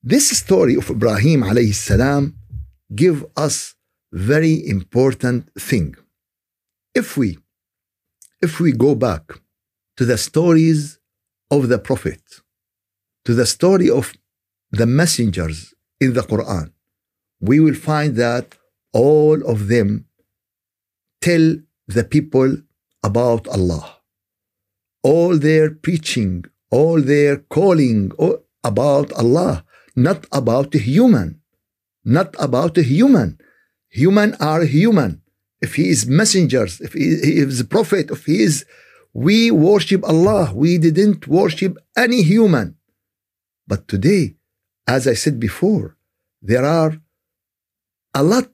this 0.02 0.26
story 0.42 0.74
of 0.74 0.90
Ibrahim 0.90 1.42
alayhi 1.42 1.74
salam 1.74 2.36
give 3.02 3.24
us 3.36 3.76
very 4.12 4.66
important 4.66 5.50
thing. 5.58 5.94
If 6.94 7.16
we 7.16 7.38
if 8.42 8.58
we 8.58 8.72
go 8.72 8.94
back 8.94 9.24
to 9.96 10.04
the 10.04 10.18
stories 10.18 10.98
of 11.50 11.68
the 11.68 11.78
prophet, 11.78 12.22
to 13.24 13.34
the 13.34 13.46
story 13.46 13.90
of 13.90 14.14
the 14.70 14.86
messengers 14.86 15.74
in 16.00 16.14
the 16.14 16.22
Quran, 16.22 16.72
we 17.40 17.60
will 17.60 17.74
find 17.74 18.16
that 18.16 18.56
all 18.92 19.42
of 19.46 19.68
them 19.68 20.06
tell 21.20 21.56
the 21.86 22.04
people 22.04 22.56
about 23.02 23.46
Allah. 23.48 23.96
All 25.02 25.36
their 25.38 25.70
preaching, 25.70 26.44
all 26.70 27.00
their 27.00 27.36
calling 27.36 28.12
about 28.64 29.12
Allah, 29.12 29.64
not 29.96 30.26
about 30.32 30.74
a 30.74 30.78
human, 30.78 31.40
not 32.04 32.34
about 32.38 32.76
a 32.78 32.82
human 32.82 33.38
Human 33.90 34.34
are 34.40 34.64
human. 34.64 35.22
If 35.60 35.74
he 35.74 35.90
is 35.90 36.06
messengers, 36.06 36.80
if 36.80 36.94
he, 36.94 37.04
is 37.04 37.60
a 37.60 37.64
prophet, 37.64 38.10
if 38.10 38.24
he 38.24 38.42
is, 38.42 38.64
we 39.12 39.50
worship 39.50 40.02
Allah. 40.04 40.52
We 40.54 40.78
didn't 40.78 41.26
worship 41.26 41.76
any 41.96 42.22
human. 42.22 42.76
But 43.66 43.88
today, 43.88 44.36
as 44.86 45.06
I 45.06 45.14
said 45.14 45.38
before, 45.38 45.96
there 46.40 46.64
are 46.64 47.00
a 48.14 48.22
lot 48.22 48.50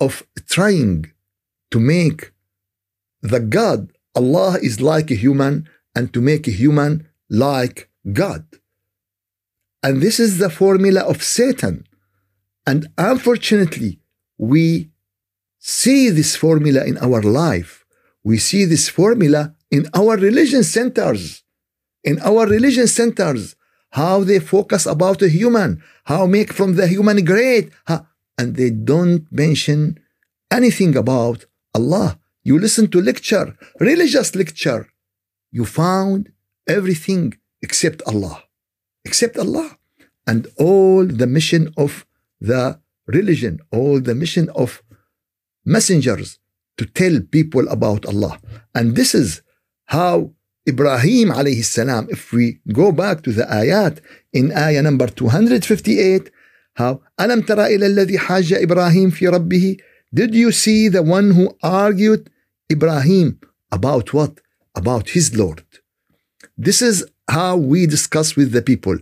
of 0.00 0.22
trying 0.48 1.12
to 1.70 1.80
make 1.80 2.32
the 3.20 3.40
God, 3.40 3.92
Allah 4.14 4.58
is 4.62 4.80
like 4.80 5.10
a 5.10 5.14
human, 5.14 5.68
and 5.94 6.12
to 6.14 6.20
make 6.20 6.46
a 6.46 6.52
human 6.52 7.08
like 7.28 7.90
God. 8.12 8.46
And 9.82 10.00
this 10.00 10.20
is 10.20 10.38
the 10.38 10.50
formula 10.50 11.00
of 11.00 11.22
Satan. 11.22 11.86
And 12.66 12.88
unfortunately, 12.96 14.00
we 14.38 14.90
see 15.58 16.08
this 16.10 16.36
formula 16.36 16.84
in 16.84 16.96
our 16.98 17.20
life. 17.20 17.84
We 18.22 18.38
see 18.38 18.64
this 18.64 18.88
formula 18.88 19.54
in 19.70 19.88
our 19.94 20.16
religion 20.16 20.62
centers. 20.62 21.42
In 22.04 22.20
our 22.20 22.46
religion 22.46 22.86
centers, 22.86 23.56
how 23.90 24.22
they 24.24 24.38
focus 24.38 24.86
about 24.86 25.18
the 25.18 25.28
human, 25.28 25.82
how 26.04 26.26
make 26.26 26.52
from 26.52 26.76
the 26.76 26.86
human 26.86 27.24
great, 27.24 27.72
and 28.38 28.56
they 28.56 28.70
don't 28.70 29.26
mention 29.32 29.98
anything 30.50 30.96
about 30.96 31.44
Allah. 31.74 32.18
You 32.44 32.58
listen 32.58 32.88
to 32.92 33.00
lecture, 33.00 33.56
religious 33.80 34.34
lecture, 34.34 34.88
you 35.50 35.64
found 35.64 36.32
everything 36.66 37.34
except 37.60 38.02
Allah, 38.06 38.44
except 39.04 39.36
Allah, 39.36 39.76
and 40.26 40.46
all 40.56 41.04
the 41.04 41.26
mission 41.26 41.72
of 41.76 42.06
the 42.40 42.80
religion, 43.07 43.59
all 43.71 43.99
the 43.99 44.15
mission 44.15 44.49
of 44.55 44.81
messengers 45.65 46.39
to 46.77 46.85
tell 46.85 47.19
people 47.31 47.67
about 47.69 48.05
Allah. 48.05 48.39
And 48.73 48.95
this 48.95 49.13
is 49.13 49.41
how 49.85 50.31
Ibrahim 50.67 51.29
alayhi 51.29 51.63
salam, 51.63 52.07
if 52.09 52.31
we 52.31 52.59
go 52.71 52.91
back 52.91 53.21
to 53.23 53.31
the 53.31 53.43
ayat 53.43 53.99
in 54.31 54.51
ayah 54.55 54.81
number 54.81 55.07
258, 55.07 56.31
how 56.75 57.01
ألم 57.19 57.41
ترى 57.41 57.75
إلى 57.75 57.85
الذي 57.85 58.17
حاج 58.17 58.53
إبراهيم 58.53 59.09
في 59.11 59.27
ربه 59.27 59.77
Did 60.13 60.35
you 60.35 60.51
see 60.51 60.87
the 60.89 61.03
one 61.03 61.31
who 61.31 61.55
argued 61.61 62.29
Ibrahim 62.71 63.39
about 63.71 64.13
what? 64.13 64.39
About 64.75 65.09
his 65.09 65.35
Lord. 65.35 65.63
This 66.57 66.81
is 66.81 67.05
how 67.29 67.57
we 67.57 67.85
discuss 67.87 68.35
with 68.35 68.51
the 68.51 68.61
people 68.61 68.97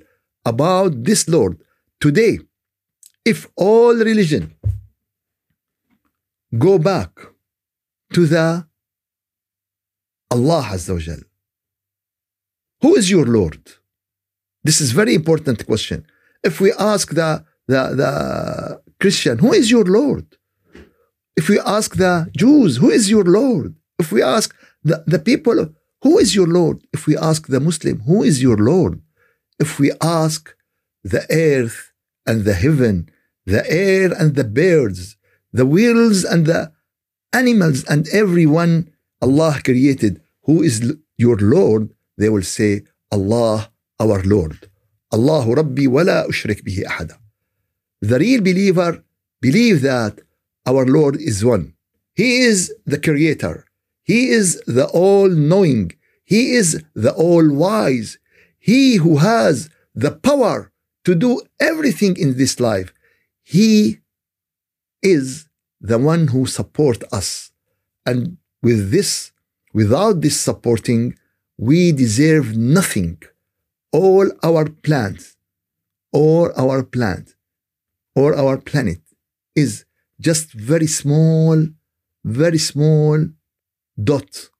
about 0.46 1.04
this 1.04 1.28
Lord. 1.28 1.60
Today, 2.00 2.40
if 3.33 3.49
all 3.57 3.95
religion 4.11 4.55
go 6.67 6.79
back 6.79 7.11
to 8.15 8.25
the 8.25 8.65
Allah 10.31 10.63
Azza 10.75 10.93
wa 10.95 11.01
Jal, 11.01 11.23
who 12.83 12.95
is 12.95 13.11
your 13.11 13.27
Lord? 13.27 13.63
This 14.63 14.81
is 14.81 14.93
very 14.93 15.15
important 15.15 15.67
question. 15.67 16.07
If 16.45 16.61
we 16.61 16.73
ask 16.95 17.07
the, 17.21 17.45
the, 17.67 17.83
the 18.03 18.13
Christian, 19.01 19.39
who 19.39 19.53
is 19.53 19.71
your 19.73 19.85
Lord? 19.85 20.27
If 21.37 21.49
we 21.49 21.59
ask 21.59 21.97
the 21.97 22.31
Jews, 22.37 22.77
who 22.77 22.91
is 22.91 23.11
your 23.11 23.25
Lord? 23.25 23.75
If 23.99 24.13
we 24.13 24.23
ask 24.23 24.55
the, 24.85 25.03
the 25.07 25.19
people, 25.19 25.59
who 26.03 26.19
is 26.19 26.35
your 26.37 26.47
Lord? 26.47 26.79
If 26.93 27.09
we 27.09 27.17
ask 27.17 27.49
the 27.49 27.61
Muslim, 27.61 28.01
who 28.01 28.23
is 28.23 28.41
your 28.41 28.57
Lord? 28.57 29.03
If 29.59 29.81
we 29.81 29.91
ask 30.01 30.55
the 31.03 31.27
earth 31.31 31.93
and 32.25 32.45
the 32.45 32.55
heaven 32.55 33.11
the 33.47 33.69
air 33.71 34.13
and 34.13 34.35
the 34.35 34.45
birds, 34.45 35.17
the 35.53 35.67
wheels 35.67 36.25
and 36.25 36.47
the 36.47 36.73
animals 37.33 37.85
and 37.85 38.09
everyone 38.09 38.91
Allah 39.23 39.61
created, 39.65 40.21
who 40.43 40.63
is 40.63 40.97
your 41.17 41.37
Lord, 41.37 41.95
they 42.19 42.29
will 42.29 42.43
say, 42.43 42.83
Allah, 43.11 43.71
our 43.99 44.23
Lord. 44.23 44.69
Allahu 45.13 45.55
Rabbi 45.55 45.87
wa 45.87 46.03
la 46.03 46.25
ushrik 46.25 46.63
bihi 46.67 46.85
ahada. 46.85 47.17
the 48.01 48.19
real 48.19 48.41
believer 48.43 49.03
believe 49.41 49.81
that 49.83 50.21
our 50.67 50.85
Lord 50.85 51.17
is 51.17 51.45
one. 51.45 51.75
He 52.15 52.41
is 52.41 52.73
the 52.85 52.99
creator. 52.99 53.65
He 54.03 54.29
is 54.31 54.61
the 54.67 54.87
all 54.87 55.29
knowing. 55.29 55.93
He 56.25 56.53
is 56.53 56.83
the 56.95 57.13
all 57.13 57.49
wise. 57.51 58.19
He 58.59 58.97
who 58.97 59.17
has 59.19 59.71
the 59.95 60.13
power 60.13 60.73
to 61.05 61.15
do 61.15 61.41
everything 61.61 62.17
in 62.17 62.37
this 62.37 62.59
life. 62.61 62.93
He 63.49 64.01
is 65.03 65.49
the 65.81 65.99
one 65.99 66.27
who 66.27 66.47
support 66.47 67.05
us. 67.13 67.53
And 68.05 68.39
with 68.61 68.91
this, 68.91 69.31
without 69.73 70.21
this 70.21 70.41
supporting, 70.41 71.15
we 71.57 71.93
deserve 71.93 72.57
nothing. 72.57 73.23
All 73.93 74.29
our 74.43 74.65
plans, 74.69 75.37
all 76.13 76.51
our 76.57 76.83
plans, 76.83 77.37
or 78.17 78.35
our 78.35 78.59
planet 78.59 79.03
is 79.55 79.85
just 80.21 80.51
very 80.53 80.89
small, 80.89 81.69
very 82.25 82.59
small 82.59 83.29
dot. 84.11 84.51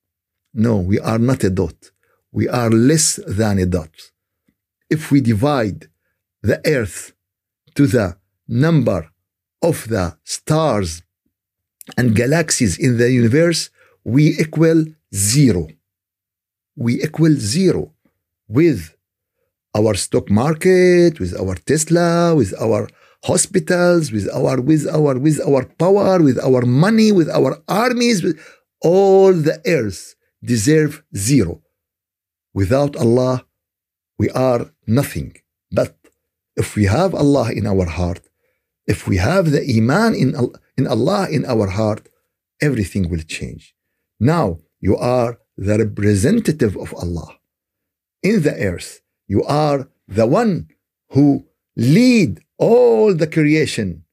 No, 0.55 0.77
we 0.77 1.01
are 1.01 1.19
not 1.19 1.43
a 1.43 1.51
dot. 1.51 1.91
We 2.31 2.49
are 2.49 2.71
less 2.71 3.19
than 3.27 3.59
a 3.59 3.67
dot. 3.67 3.95
If 4.89 5.11
we 5.11 5.21
divide 5.21 5.89
the 6.41 6.61
earth 6.65 7.13
to 7.75 7.89
the 7.89 8.17
number 8.49 9.11
of 9.63 9.89
the 9.89 10.17
stars 10.25 11.03
and 11.97 12.15
galaxies 12.15 12.79
in 12.79 12.99
the 12.99 13.11
universe, 13.11 13.71
we 14.05 14.29
equal 14.39 14.85
zero. 15.15 15.69
We 16.77 17.03
equal 17.03 17.35
zero 17.35 17.93
with 18.49 18.95
our 19.75 19.95
stock 19.95 20.31
market, 20.31 21.21
with 21.21 21.39
our 21.39 21.55
Tesla, 21.55 22.35
with 22.35 22.55
our 22.61 22.89
hospitals, 23.25 24.13
with 24.13 24.29
our 24.33 24.61
with 24.61 24.87
our 24.87 25.19
with 25.19 25.41
our 25.49 25.65
power, 25.65 26.23
with 26.23 26.39
our 26.39 26.63
money, 26.63 27.13
with 27.13 27.29
our 27.31 27.53
armies, 27.69 28.23
with 28.23 28.39
all 28.83 29.33
the 29.33 29.61
earth 29.67 30.15
deserve 30.43 31.03
zero. 31.17 31.63
Without 32.55 32.97
Allah, 32.97 33.45
we 34.19 34.31
are 34.31 34.71
nothing. 34.87 35.35
But 35.71 35.97
if 36.57 36.77
we 36.77 36.85
have 36.85 37.15
Allah 37.15 37.53
in 37.53 37.67
our 37.67 37.87
heart, 37.87 38.21
if 38.88 39.08
we 39.08 39.18
have 39.18 39.52
the 39.52 39.64
Iman 39.78 40.16
in, 40.16 40.30
in 40.78 40.88
Allah 40.88 41.28
in 41.30 41.46
our 41.46 41.68
heart, 41.68 42.10
everything 42.62 43.10
will 43.10 43.26
change. 43.38 43.76
Now 44.20 44.60
you 44.80 44.96
are 44.98 45.40
the 45.58 45.78
representative 45.78 46.76
of 46.78 46.94
Allah 46.96 47.30
in 48.24 48.42
the 48.42 48.56
earth. 48.56 49.02
You 49.28 49.44
are 49.44 49.90
the 50.08 50.28
one 50.28 50.68
who 51.14 51.46
lead 51.76 52.42
all 52.58 53.14
the 53.14 53.28
creation 53.28 54.04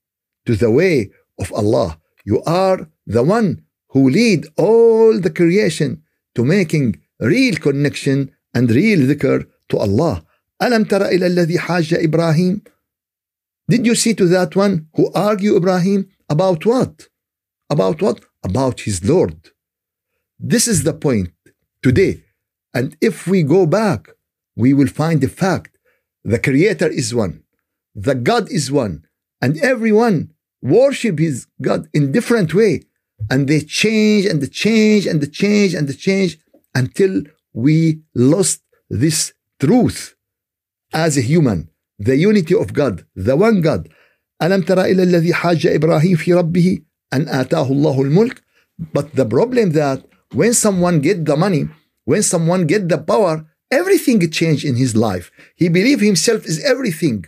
to 0.47 0.55
the 0.57 0.71
way 0.71 1.11
of 1.39 1.53
Allah. 1.53 1.99
You 2.25 2.43
are 2.45 2.89
the 3.07 3.23
one 3.23 3.63
who 3.93 4.09
lead 4.09 4.47
all 4.57 5.19
the 5.19 5.31
creation 5.31 6.03
to 6.35 6.45
making 6.45 7.01
real 7.21 7.57
connection 7.57 8.33
and 8.55 8.71
real 8.71 9.01
dhikr 9.11 9.47
to 9.71 9.79
Allah. 9.79 10.25
ألم 10.63 10.85
تر 10.85 11.05
إلى 11.09 11.27
الذي 11.27 11.59
حاج 11.59 11.95
إبراهيم 11.95 12.61
did 13.70 13.86
you 13.86 13.96
see 13.96 14.14
to 14.16 14.26
that 14.28 14.56
one 14.56 14.88
who 14.96 15.12
argue 15.14 15.56
Ibrahim 15.56 16.10
about 16.30 16.66
what? 16.66 17.08
About 17.70 18.02
what? 18.02 18.20
About 18.44 18.82
his 18.82 19.04
Lord. 19.04 19.38
This 20.38 20.68
is 20.68 20.84
the 20.84 20.94
point 20.94 21.32
today. 21.82 22.24
And 22.74 22.98
if 23.00 23.28
we 23.28 23.44
go 23.44 23.66
back, 23.66 24.10
we 24.56 24.74
will 24.74 24.88
find 24.88 25.22
the 25.22 25.30
fact 25.30 25.78
the 26.24 26.40
Creator 26.40 26.90
is 26.90 27.14
one, 27.14 27.44
the 27.96 28.16
God 28.16 28.52
is 28.52 28.72
one, 28.72 29.06
and 29.42 29.58
everyone 29.60 30.34
worship 30.62 31.20
his 31.20 31.48
God 31.62 31.88
in 31.94 32.12
different 32.12 32.54
way. 32.54 32.84
And 33.30 33.48
they 33.48 33.62
change 33.62 34.26
and 34.26 34.42
they 34.42 34.48
change 34.48 35.06
and 35.06 35.22
they 35.22 35.28
change 35.28 35.74
and 35.74 35.88
they 35.88 35.94
change 35.94 36.38
until 36.76 37.24
we 37.54 38.02
lost 38.14 38.62
this 38.90 39.34
truth 39.60 40.16
as 40.94 41.18
a 41.18 41.22
human 41.22 41.70
the 42.03 42.17
unity 42.17 42.55
of 42.55 42.73
God, 42.73 43.05
the 43.15 43.37
one 43.37 43.61
God. 43.61 43.89
ألم 44.43 44.63
تر 44.63 44.85
إلى 44.85 45.03
الذي 45.03 45.35
حاج 45.35 45.67
إبراهيم 45.67 46.17
في 46.17 46.35
ربه 46.35 46.79
أن 47.13 47.29
آتاه 47.29 47.73
الله 47.73 48.03
الملك 48.03 48.43
But 48.93 49.17
the 49.17 49.25
problem 49.25 49.73
that 49.73 50.05
when 50.33 50.55
someone 50.55 51.01
get 51.01 51.25
the 51.25 51.37
money, 51.37 51.69
when 52.05 52.23
someone 52.23 52.67
get 52.67 52.89
the 52.89 52.99
power, 52.99 53.45
everything 53.73 54.21
change 54.31 54.65
in 54.65 54.77
his 54.77 54.95
life. 54.95 55.33
He 55.57 55.69
believe 55.69 56.01
himself 56.01 56.47
is 56.47 56.65
everything 56.65 57.25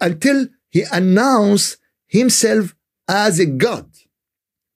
until 0.00 0.48
he 0.68 0.84
announce 0.92 1.78
himself 2.06 2.74
as 3.08 3.38
a 3.40 3.46
God. 3.46 3.88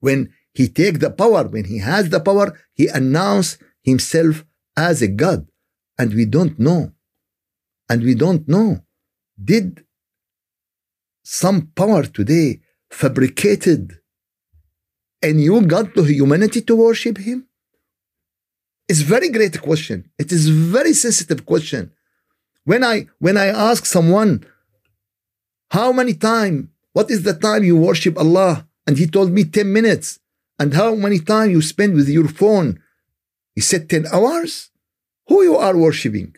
When 0.01 0.33
he 0.55 0.69
take 0.69 1.01
the 1.01 1.11
power, 1.11 1.47
when 1.47 1.65
he 1.65 1.79
has 1.79 2.09
the 2.09 2.21
power, 2.21 2.59
he 2.73 2.87
announce 2.89 3.59
himself 3.83 4.45
as 4.77 5.03
a 5.03 5.09
God. 5.09 5.47
And 5.99 6.15
we 6.15 6.25
don't 6.25 6.59
know. 6.59 6.93
And 7.91 8.03
we 8.03 8.15
don't 8.15 8.49
know 8.49 8.81
did 9.42 9.86
some 11.24 11.68
power 11.76 12.04
today 12.04 12.62
fabricated 12.90 14.00
a 15.22 15.34
new 15.34 15.62
God 15.62 15.94
to 15.96 16.04
humanity 16.04 16.62
to 16.62 16.76
worship 16.76 17.18
him? 17.18 17.48
It's 18.88 19.02
very 19.02 19.30
great 19.30 19.60
question. 19.62 20.10
It 20.20 20.32
is 20.32 20.48
very 20.48 20.94
sensitive 20.94 21.46
question. 21.46 21.92
When 22.64 22.84
I 22.84 23.08
when 23.20 23.38
I 23.38 23.48
ask 23.48 23.86
someone 23.86 24.46
how 25.72 25.92
many 25.92 26.14
time, 26.14 26.72
what 26.94 27.10
is 27.10 27.24
the 27.24 27.34
time 27.34 27.64
you 27.64 27.78
worship 27.78 28.18
Allah? 28.18 28.68
And 28.88 28.98
he 28.98 29.08
told 29.08 29.32
me 29.32 29.44
10 29.44 29.72
minutes. 29.74 30.20
And 30.60 30.74
how 30.74 30.96
many 30.96 31.20
time 31.20 31.50
you 31.50 31.62
spend 31.62 31.96
with 31.96 32.08
your 32.08 32.28
phone? 32.28 32.80
He 33.56 33.62
said 33.62 33.90
10 33.90 34.06
hours. 34.14 34.70
Who 35.28 35.44
you 35.44 35.58
are 35.58 35.76
worshiping? 35.76 36.36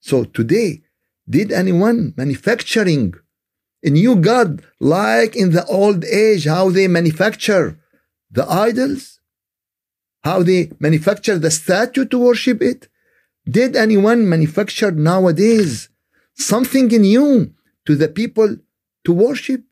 So 0.00 0.24
today 0.24 0.82
did 1.28 1.52
anyone 1.52 2.14
manufacturing 2.16 3.14
a 3.82 3.90
new 3.90 4.16
god 4.16 4.62
like 4.80 5.36
in 5.36 5.52
the 5.52 5.64
old 5.66 6.04
age 6.04 6.44
how 6.46 6.70
they 6.70 6.88
manufacture 6.88 7.78
the 8.30 8.46
idols? 8.50 9.20
How 10.22 10.42
they 10.42 10.70
manufacture 10.80 11.38
the 11.38 11.50
statue 11.50 12.04
to 12.06 12.18
worship 12.18 12.60
it? 12.60 12.88
Did 13.48 13.76
anyone 13.76 14.28
manufacture 14.28 14.90
nowadays 14.90 15.88
something 16.34 16.88
new 16.88 17.54
to 17.86 17.94
the 17.94 18.08
people 18.08 18.56
to 19.04 19.12
worship? 19.12 19.62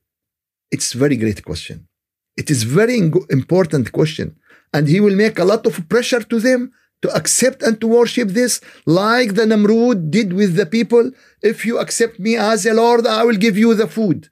It's 0.71 0.93
very 0.93 1.17
great 1.17 1.45
question. 1.45 1.89
It 2.37 2.51
is 2.51 2.63
very 2.63 2.97
important 2.99 3.93
question. 3.93 4.37
And 4.73 4.89
he 4.89 5.01
will 5.01 5.17
make 5.17 5.39
a 5.39 5.45
lot 5.45 5.67
of 5.67 5.89
pressure 5.89 6.23
to 6.23 6.39
them 6.39 6.73
to 7.03 7.15
accept 7.15 7.63
and 7.63 7.81
to 7.81 7.87
worship 7.87 8.29
this, 8.31 8.61
like 8.87 9.35
the 9.35 9.43
Namrud 9.43 10.11
did 10.11 10.33
with 10.33 10.57
the 10.57 10.67
people. 10.67 11.11
If 11.43 11.67
you 11.67 11.79
accept 11.79 12.19
me 12.19 12.37
as 12.37 12.67
a 12.67 12.75
Lord, 12.75 13.07
I 13.07 13.25
will 13.25 13.37
give 13.37 13.57
you 13.59 13.75
the 13.75 13.87
food. 13.87 14.31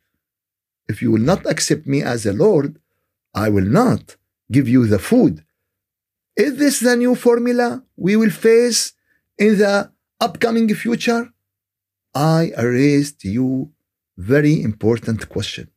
If 0.88 1.00
you 1.02 1.10
will 1.10 1.26
not 1.32 1.46
accept 1.46 1.86
me 1.86 2.02
as 2.02 2.26
a 2.26 2.32
Lord, 2.32 2.78
I 3.34 3.48
will 3.48 3.68
not 3.82 4.16
give 4.50 4.68
you 4.68 4.86
the 4.86 4.98
food. 4.98 5.44
Is 6.36 6.56
this 6.56 6.80
the 6.80 6.96
new 6.96 7.14
formula 7.14 7.84
we 7.96 8.16
will 8.16 8.30
face 8.30 8.92
in 9.38 9.58
the 9.58 9.92
upcoming 10.20 10.72
future? 10.74 11.30
I 12.14 12.52
raise 12.58 13.12
to 13.20 13.28
you 13.28 13.72
very 14.16 14.62
important 14.62 15.28
question. 15.28 15.70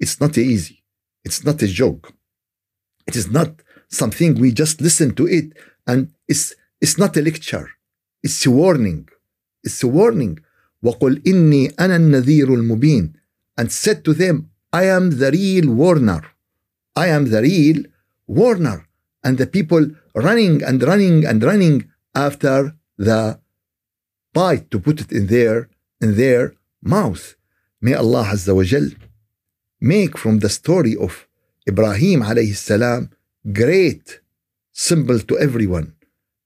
It's 0.00 0.20
not 0.20 0.36
easy. 0.38 0.82
It's 1.24 1.44
not 1.44 1.62
a 1.62 1.68
joke. 1.68 2.12
It 3.06 3.16
is 3.16 3.30
not 3.30 3.62
something 3.88 4.34
we 4.34 4.52
just 4.52 4.80
listen 4.80 5.14
to 5.14 5.26
it 5.28 5.52
and 5.85 6.11
it's, 6.27 6.53
it's 6.81 6.97
not 6.97 7.17
a 7.17 7.21
lecture. 7.21 7.69
It's 8.23 8.45
a 8.45 8.51
warning. 8.51 9.07
It's 9.63 9.81
a 9.83 9.87
warning. 9.87 10.39
وَقُلْ 10.83 11.23
إِنِّي 11.23 11.75
أَنَا 11.75 11.95
النَّذِيرُ 11.95 12.47
الْمُبِينُ 12.47 13.13
And 13.57 13.71
said 13.71 14.03
to 14.05 14.13
them, 14.13 14.49
I 14.71 14.83
am 14.85 15.17
the 15.19 15.31
real 15.31 15.71
warner. 15.73 16.21
I 16.95 17.07
am 17.07 17.29
the 17.31 17.41
real 17.41 17.83
warner. 18.27 18.87
And 19.23 19.37
the 19.37 19.47
people 19.47 19.89
running 20.15 20.63
and 20.63 20.83
running 20.83 21.25
and 21.25 21.43
running 21.43 21.89
after 22.13 22.75
the 22.97 23.39
bite 24.33 24.69
to 24.71 24.79
put 24.79 25.01
it 25.01 25.11
in 25.11 25.27
their 25.27 25.69
in 26.01 26.15
their 26.15 26.53
mouth. 26.81 27.35
May 27.81 27.93
Allah 27.93 28.25
Azza 28.33 28.53
wa 28.55 28.63
Jal 28.63 28.89
make 29.79 30.17
from 30.17 30.39
the 30.39 30.49
story 30.49 30.95
of 30.95 31.27
Ibrahim 31.67 32.21
alayhi 32.21 32.55
salam 32.55 33.09
great 33.59 34.19
symbol 34.72 35.18
to 35.20 35.38
everyone. 35.38 35.94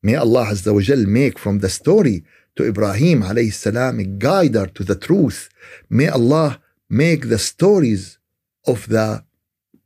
May 0.03 0.15
Allah 0.15 0.47
Azza 0.53 0.73
wa 0.75 0.81
Jal 0.81 1.05
make 1.07 1.39
from 1.39 1.59
the 1.61 1.69
story 1.69 2.25
to 2.57 2.67
Ibrahim 2.67 3.23
alayhi 3.23 3.53
salam 3.53 3.99
a 3.99 4.05
guider 4.05 4.67
to 4.67 4.85
the 4.85 4.95
truth. 4.95 5.49
May 5.89 6.09
Allah 6.09 6.61
make 6.89 7.29
the 7.29 7.39
stories 7.39 8.19
of 8.67 8.89
the 8.89 9.25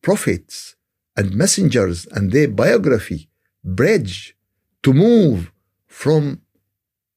prophets 0.02 0.76
and 1.16 1.34
messengers 1.34 2.06
and 2.06 2.32
their 2.32 2.48
biography 2.48 3.28
bridge 3.64 4.36
to 4.82 4.92
move 4.92 5.52
from 5.86 6.40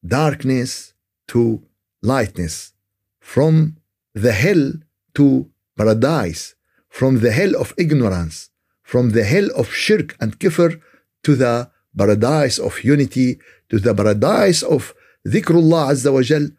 darkness 0.06 0.94
to 1.28 1.64
lightness, 2.02 2.74
from 3.20 3.78
the 4.14 4.34
hell 4.34 4.74
to 5.16 5.50
paradise 5.78 6.56
from 7.00 7.22
the 7.22 7.32
hell 7.32 7.56
of 7.60 7.74
ignorance, 7.76 8.52
from 8.84 9.10
the 9.16 9.24
hell 9.24 9.50
of 9.56 9.74
shirk 9.74 10.16
and 10.22 10.40
kufr 10.40 10.80
to 11.24 11.36
the 11.36 11.70
paradise 11.98 12.60
of 12.60 12.84
unity, 12.84 13.40
to 13.70 13.80
the 13.80 13.94
paradise 13.94 14.62
of 14.64 14.94
dhikrullah 15.28 15.92
azza 15.92 16.12
wa 16.14 16.22
jal. 16.22 16.50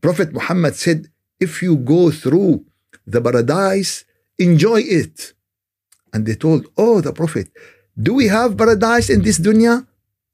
Prophet 0.00 0.32
Muhammad 0.32 0.74
said, 0.74 1.08
if 1.40 1.62
you 1.62 1.76
go 1.76 2.10
through 2.10 2.64
the 3.06 3.20
paradise, 3.20 4.04
enjoy 4.38 4.80
it. 4.80 5.32
And 6.12 6.26
they 6.26 6.34
told, 6.34 6.66
oh, 6.76 7.00
the 7.00 7.12
Prophet, 7.12 7.48
do 8.00 8.14
we 8.14 8.26
have 8.28 8.56
paradise 8.56 9.10
in 9.10 9.22
this 9.22 9.38
dunya? 9.38 9.86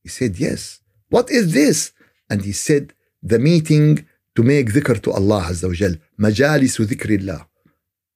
He 0.03 0.09
said, 0.09 0.39
yes. 0.39 0.81
What 1.09 1.31
is 1.31 1.53
this? 1.53 1.93
And 2.29 2.43
he 2.43 2.53
said, 2.53 2.95
the 3.23 3.39
meeting 3.39 4.07
to 4.37 4.43
make 4.43 4.69
dhikr 4.69 5.03
to 5.03 5.13
Allah 5.13 5.43
Azza 5.49 5.69
wa 5.69 5.75
Jal. 5.75 5.95
Majalisu 6.19 6.87
dhikrillah. 6.87 7.47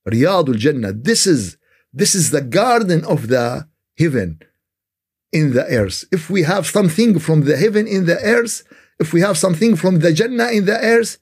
Riyadul 0.09 0.57
Jannah. 0.57 0.93
This 0.93 1.27
is, 1.27 1.57
this 1.93 2.15
is 2.15 2.31
the 2.31 2.41
garden 2.41 3.05
of 3.05 3.29
the 3.29 3.67
heaven 3.99 4.41
in 5.34 5.54
the 5.54 5.66
earth. 5.66 6.06
If 6.12 6.30
we 6.30 6.42
have 6.44 6.66
something 6.68 7.20
from 7.20 7.40
the 7.48 7.58
heaven 7.58 7.88
in 7.88 8.06
the 8.06 8.20
earth, 8.36 8.64
if 9.00 9.14
we 9.14 9.22
have 9.22 9.38
something 9.38 9.76
from 9.76 10.00
the 10.00 10.12
Jannah 10.12 10.50
in 10.58 10.66
the 10.66 10.80
earth, 10.96 11.18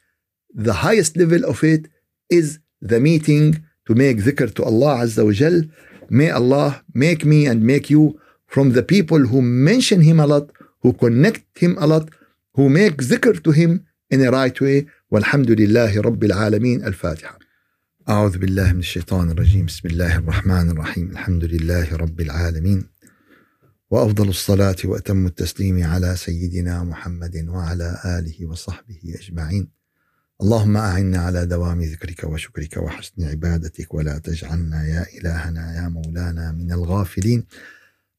the 0.53 0.73
highest 0.85 1.17
level 1.17 1.43
of 1.45 1.63
it 1.63 1.87
is 2.29 2.59
the 2.81 2.99
meeting 2.99 3.63
to 3.85 3.95
make 3.95 4.17
dhikr 4.17 4.53
to 4.55 4.63
Allah 4.63 4.93
Azza 5.03 5.23
wa 5.25 5.31
Jal. 5.31 5.61
May 6.09 6.29
Allah 6.31 6.83
make 6.93 7.25
me 7.25 7.45
and 7.45 7.63
make 7.63 7.89
you 7.89 8.19
from 8.45 8.71
the 8.71 8.83
people 8.83 9.19
who 9.19 9.41
mention 9.41 10.01
Him 10.01 10.19
a 10.19 10.27
lot, 10.27 10.51
who 10.81 10.93
connect 10.93 11.45
Him 11.57 11.77
a 11.79 11.87
lot, 11.87 12.09
who 12.55 12.69
make 12.69 12.97
dhikr 12.97 13.43
to 13.43 13.51
Him 13.51 13.85
in 14.09 14.25
a 14.25 14.31
right 14.31 14.59
way. 14.61 14.87
والحمد 15.11 15.51
لله 15.51 16.01
رب 16.01 16.23
العالمين 16.23 16.83
الفاتحة. 16.83 17.39
أعوذ 18.09 18.37
بالله 18.37 18.73
من 18.73 18.79
الشيطان 18.79 19.31
الرجيم 19.31 19.65
بسم 19.65 19.87
الله 19.87 20.17
الرحمن 20.17 20.69
الرحيم 20.69 21.11
الحمد 21.11 21.43
لله 21.43 21.95
رب 21.95 22.21
العالمين 22.21 22.83
وأفضل 23.92 24.28
الصلاة 24.28 24.76
وأتم 24.84 25.26
التسليم 25.26 25.84
على 25.84 26.16
سيدنا 26.16 26.84
محمد 26.84 27.44
وعلى 27.48 27.98
آله 28.04 28.46
وصحبه 28.46 29.00
أجمعين. 29.20 29.68
اللهم 30.42 30.76
أعنا 30.76 31.18
على 31.18 31.46
دوام 31.46 31.82
ذكرك 31.82 32.24
وشكرك 32.24 32.76
وحسن 32.76 33.24
عبادتك 33.24 33.94
ولا 33.94 34.18
تجعلنا 34.18 34.86
يا 34.86 35.06
إلهنا 35.18 35.76
يا 35.76 35.88
مولانا 35.88 36.52
من 36.52 36.72
الغافلين. 36.72 37.44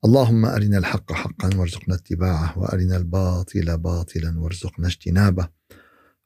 اللهم 0.06 0.46
أرنا 0.46 0.78
الحق 0.78 1.14
حقا 1.14 1.50
وارزقنا 1.58 1.96
اتباعه 1.96 2.60
وأرنا 2.60 2.98
الباطل 2.98 3.78
باطلا 3.78 4.40
وارزقنا 4.40 4.88
اجتنابه. 4.88 5.50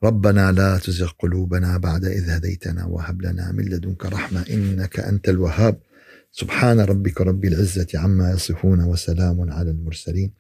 ربنا 0.04 0.52
لا 0.52 0.78
تزغ 0.78 1.12
قلوبنا 1.20 1.78
بعد 1.78 2.06
إذ 2.06 2.30
هديتنا 2.30 2.86
وهب 2.86 3.22
لنا 3.22 3.52
من 3.52 3.66
لدنك 3.66 4.06
رحمة 4.06 4.46
إنك 4.50 5.00
أنت 5.00 5.30
الوهاب. 5.30 5.80
سبحان 6.32 6.80
ربك 6.80 7.22
رب 7.22 7.46
العزة 7.46 7.88
عما 7.96 8.32
يصفون 8.32 8.84
وسلام 8.84 9.52
على 9.52 9.72
المرسلين. 9.72 10.34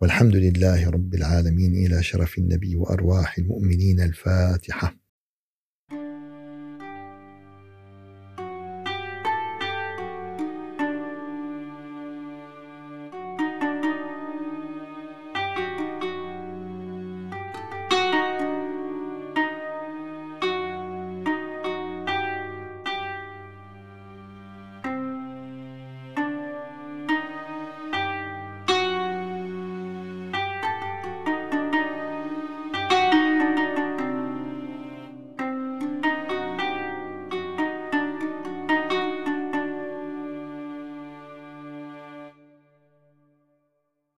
والحمد 0.00 0.36
لله 0.36 0.90
رب 0.90 1.14
العالمين 1.14 1.86
إلى 1.86 2.02
شرف 2.02 2.38
النبي 2.38 2.76
وأرواح 2.76 3.38
المؤمنين 3.38 4.00
الفاتحة. 4.00 5.01